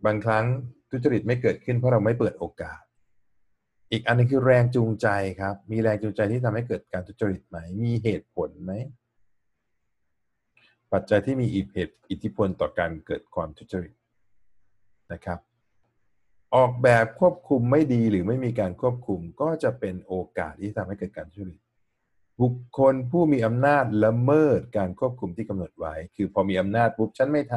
[0.05, 0.45] บางครั้ง
[0.91, 2.81] ทุจริตไม่เกิดขึ้นเพราะเราไม่เปิดโอกาส
[3.93, 5.07] อีกอันนึงคือแรงจูงใจ
[5.41, 8.73] ครับ มีแรงจูงใจที่ทำให้เกิดการทุจริตไหม มีเหตุผลไหม
[10.93, 11.47] ปัจจัยที่มี
[12.09, 13.93] อิทธิพลต่อการเกิดความทุจริต
[15.13, 15.39] นะครับ
[16.55, 21.59] ออกแบบควบคุมไม่ดีหรือไม่มีการควบคุมก็จะเป็นโอกาสที่ทำให้เกิดการทุจริต
[22.41, 27.55] บุคคลผู้มีอำนาจละเมิดการควบคุมที่กำหนดไว้ คือพอมีอำนาจปุ๊บฉันไม่ท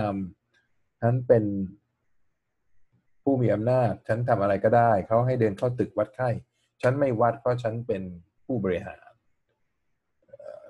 [0.51, 1.45] ำฉันเป็น
[3.29, 6.29] ผู้มีอำนาจ ฉันทำอะไรก็ได้ เขาให้เดินเข้าตึกวัดไข้
[6.83, 8.03] ฉันไม่วัดเพราะฉันเป็น
[8.45, 9.11] ผู้บริหาร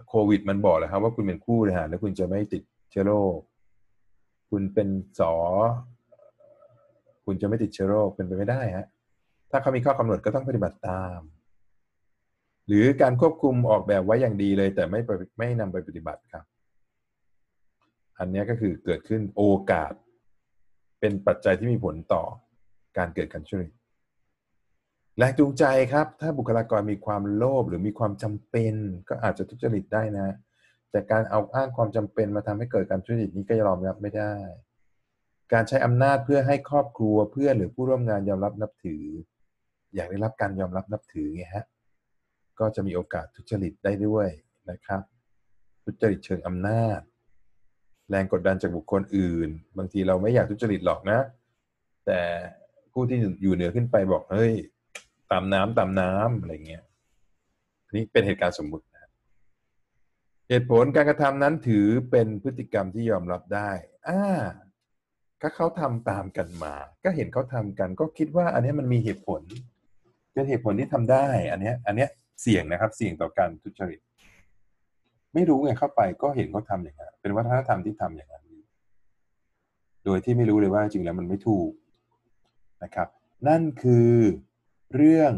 [0.08, 3.38] โควิด มันบอกแล้วครับว่าคุณเป็นผู้บริหารแล้วคุณจะไม่ติดเชื้อโรค
[4.50, 4.88] คุณเป็น
[5.20, 5.34] สอ
[7.24, 8.86] คุณจะไม่ติดเชื้อโรคเป็นไปไม่ได้ฮะ
[9.50, 11.20] ถ้าเขามีข้อกำหนดก็ต้องปฏิบัติตาม
[12.66, 15.00] หรือการควบคุมออกแบบไว้อย่างดีเลย แต่ไม่
[15.38, 16.44] ไม่นำไปปฏิบัติครับ
[18.18, 19.92] อันนี้ก็คือเกิดขึ้นโอกาส
[21.00, 22.22] เป็นปัจจัยที่มีผลต่อ
[22.98, 23.64] การเกิดการช่วย
[25.18, 28.74] แรงจูงใจครับ ถ้าบุคลากรมีความโลภหรือมีความจำเป็น
[29.08, 30.28] ก็อาจจะทุจริตได้นะ
[30.90, 34.34] แต่การเอาอ้างความจำเป็นมาทำให้เกิดการทุจริตนี้ก็ยอมรับไม่ได้
[35.52, 39.04] การใช้อำนาจเพื่อให้ครอบครัวเพื่อนหรือผู้ร่วมงานยอมรับนับถือ
[39.94, 41.66] อยากได้รับการยอมรับนับถือไงฮะ
[42.58, 44.28] ก็จะมีโอกาสทุจริตได้ด้วย
[44.70, 45.02] นะครับ
[45.84, 47.00] ทุจริตเชิงอำนาจ
[48.10, 51.20] แรงกดดันจากบุคคลอื่น บางทีเราไม่อยากทุจริตหรอกนะ
[52.06, 52.20] แต่
[52.96, 54.54] ผู้ที่อยู่เหนือขึ้นไปบอกเฮ้ย
[55.32, 56.84] ตามน้ำตามน้ำอะไรเงี้ย
[57.96, 59.06] นี่เป็นเหตุการณ์สมมุตินะ
[60.48, 63.70] เหตุผลการกระทำนั้นถือเป็นพฤติกรรมที่ยอมรับได้
[64.08, 64.22] อ่า
[65.42, 66.74] ก็เขาทำตามกันมา
[67.04, 69.40] ก็เห็นเขาทำกัน ก็คิดว่า อันนี้มันมีเหตุผล
[70.32, 72.06] เป็นเหตุผลที่ทำได้ อันนี้อันนี้
[72.42, 74.00] เสี่ยงนะครับ เสี่ยงต่อการทุจริต
[75.34, 78.44] ไม่รู้ไงเข้าไปก็เห็นเขาทาอย่างนั้นเป็นวัฒนธรรมที่ทำอย่างนั้น
[80.04, 81.70] โดยที่ไม่รู้เลยว่าจริงแล้วมันไม่ถูก
[82.82, 83.08] นะครับ
[83.48, 84.12] นั่นคือ
[84.94, 85.34] เรื่อง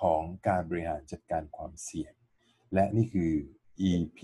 [0.00, 2.14] ของการบริหารจัดการความเสี่ยง
[2.74, 3.32] และนี่คือ
[3.90, 4.20] EP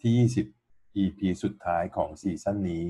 [0.00, 2.84] ที่ 20 EP สุดท้ายของซีซั่นนี้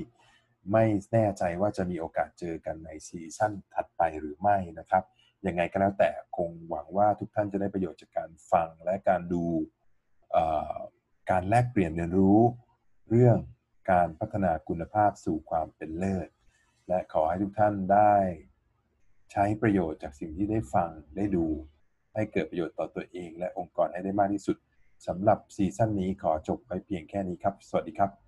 [0.72, 5.05] ไม่แน่ใจว่าจะมีโอกาสเจอกันในซีซั่นถัดไปหรือไม่นะครับ
[5.47, 9.45] ยังไงก็แล้วแต่คงหวังว่าทุกท่านจะได้ประโยชน์จากการฟังและการดู
[11.31, 12.41] การแลกเปลี่ยนเรียนรู้
[13.09, 13.39] เรื่อง
[13.93, 16.29] การพัฒนาคุณภาพสู่ความเป็นเลิศ
[16.89, 18.14] และขอให้ทุกท่านได้
[19.33, 21.45] ใช้ประโยชน์จากสิ่งที่ได้ฟังได้ดู
[22.14, 24.57] ให้เกิดประโยชน์ต่อตัวเอง และองค์กรให้ได้มากที่สุด
[25.07, 28.24] สำหรับซีซั่นนี้ขอจบไปเพียงแค่นี้ครับ สวัสดีครับ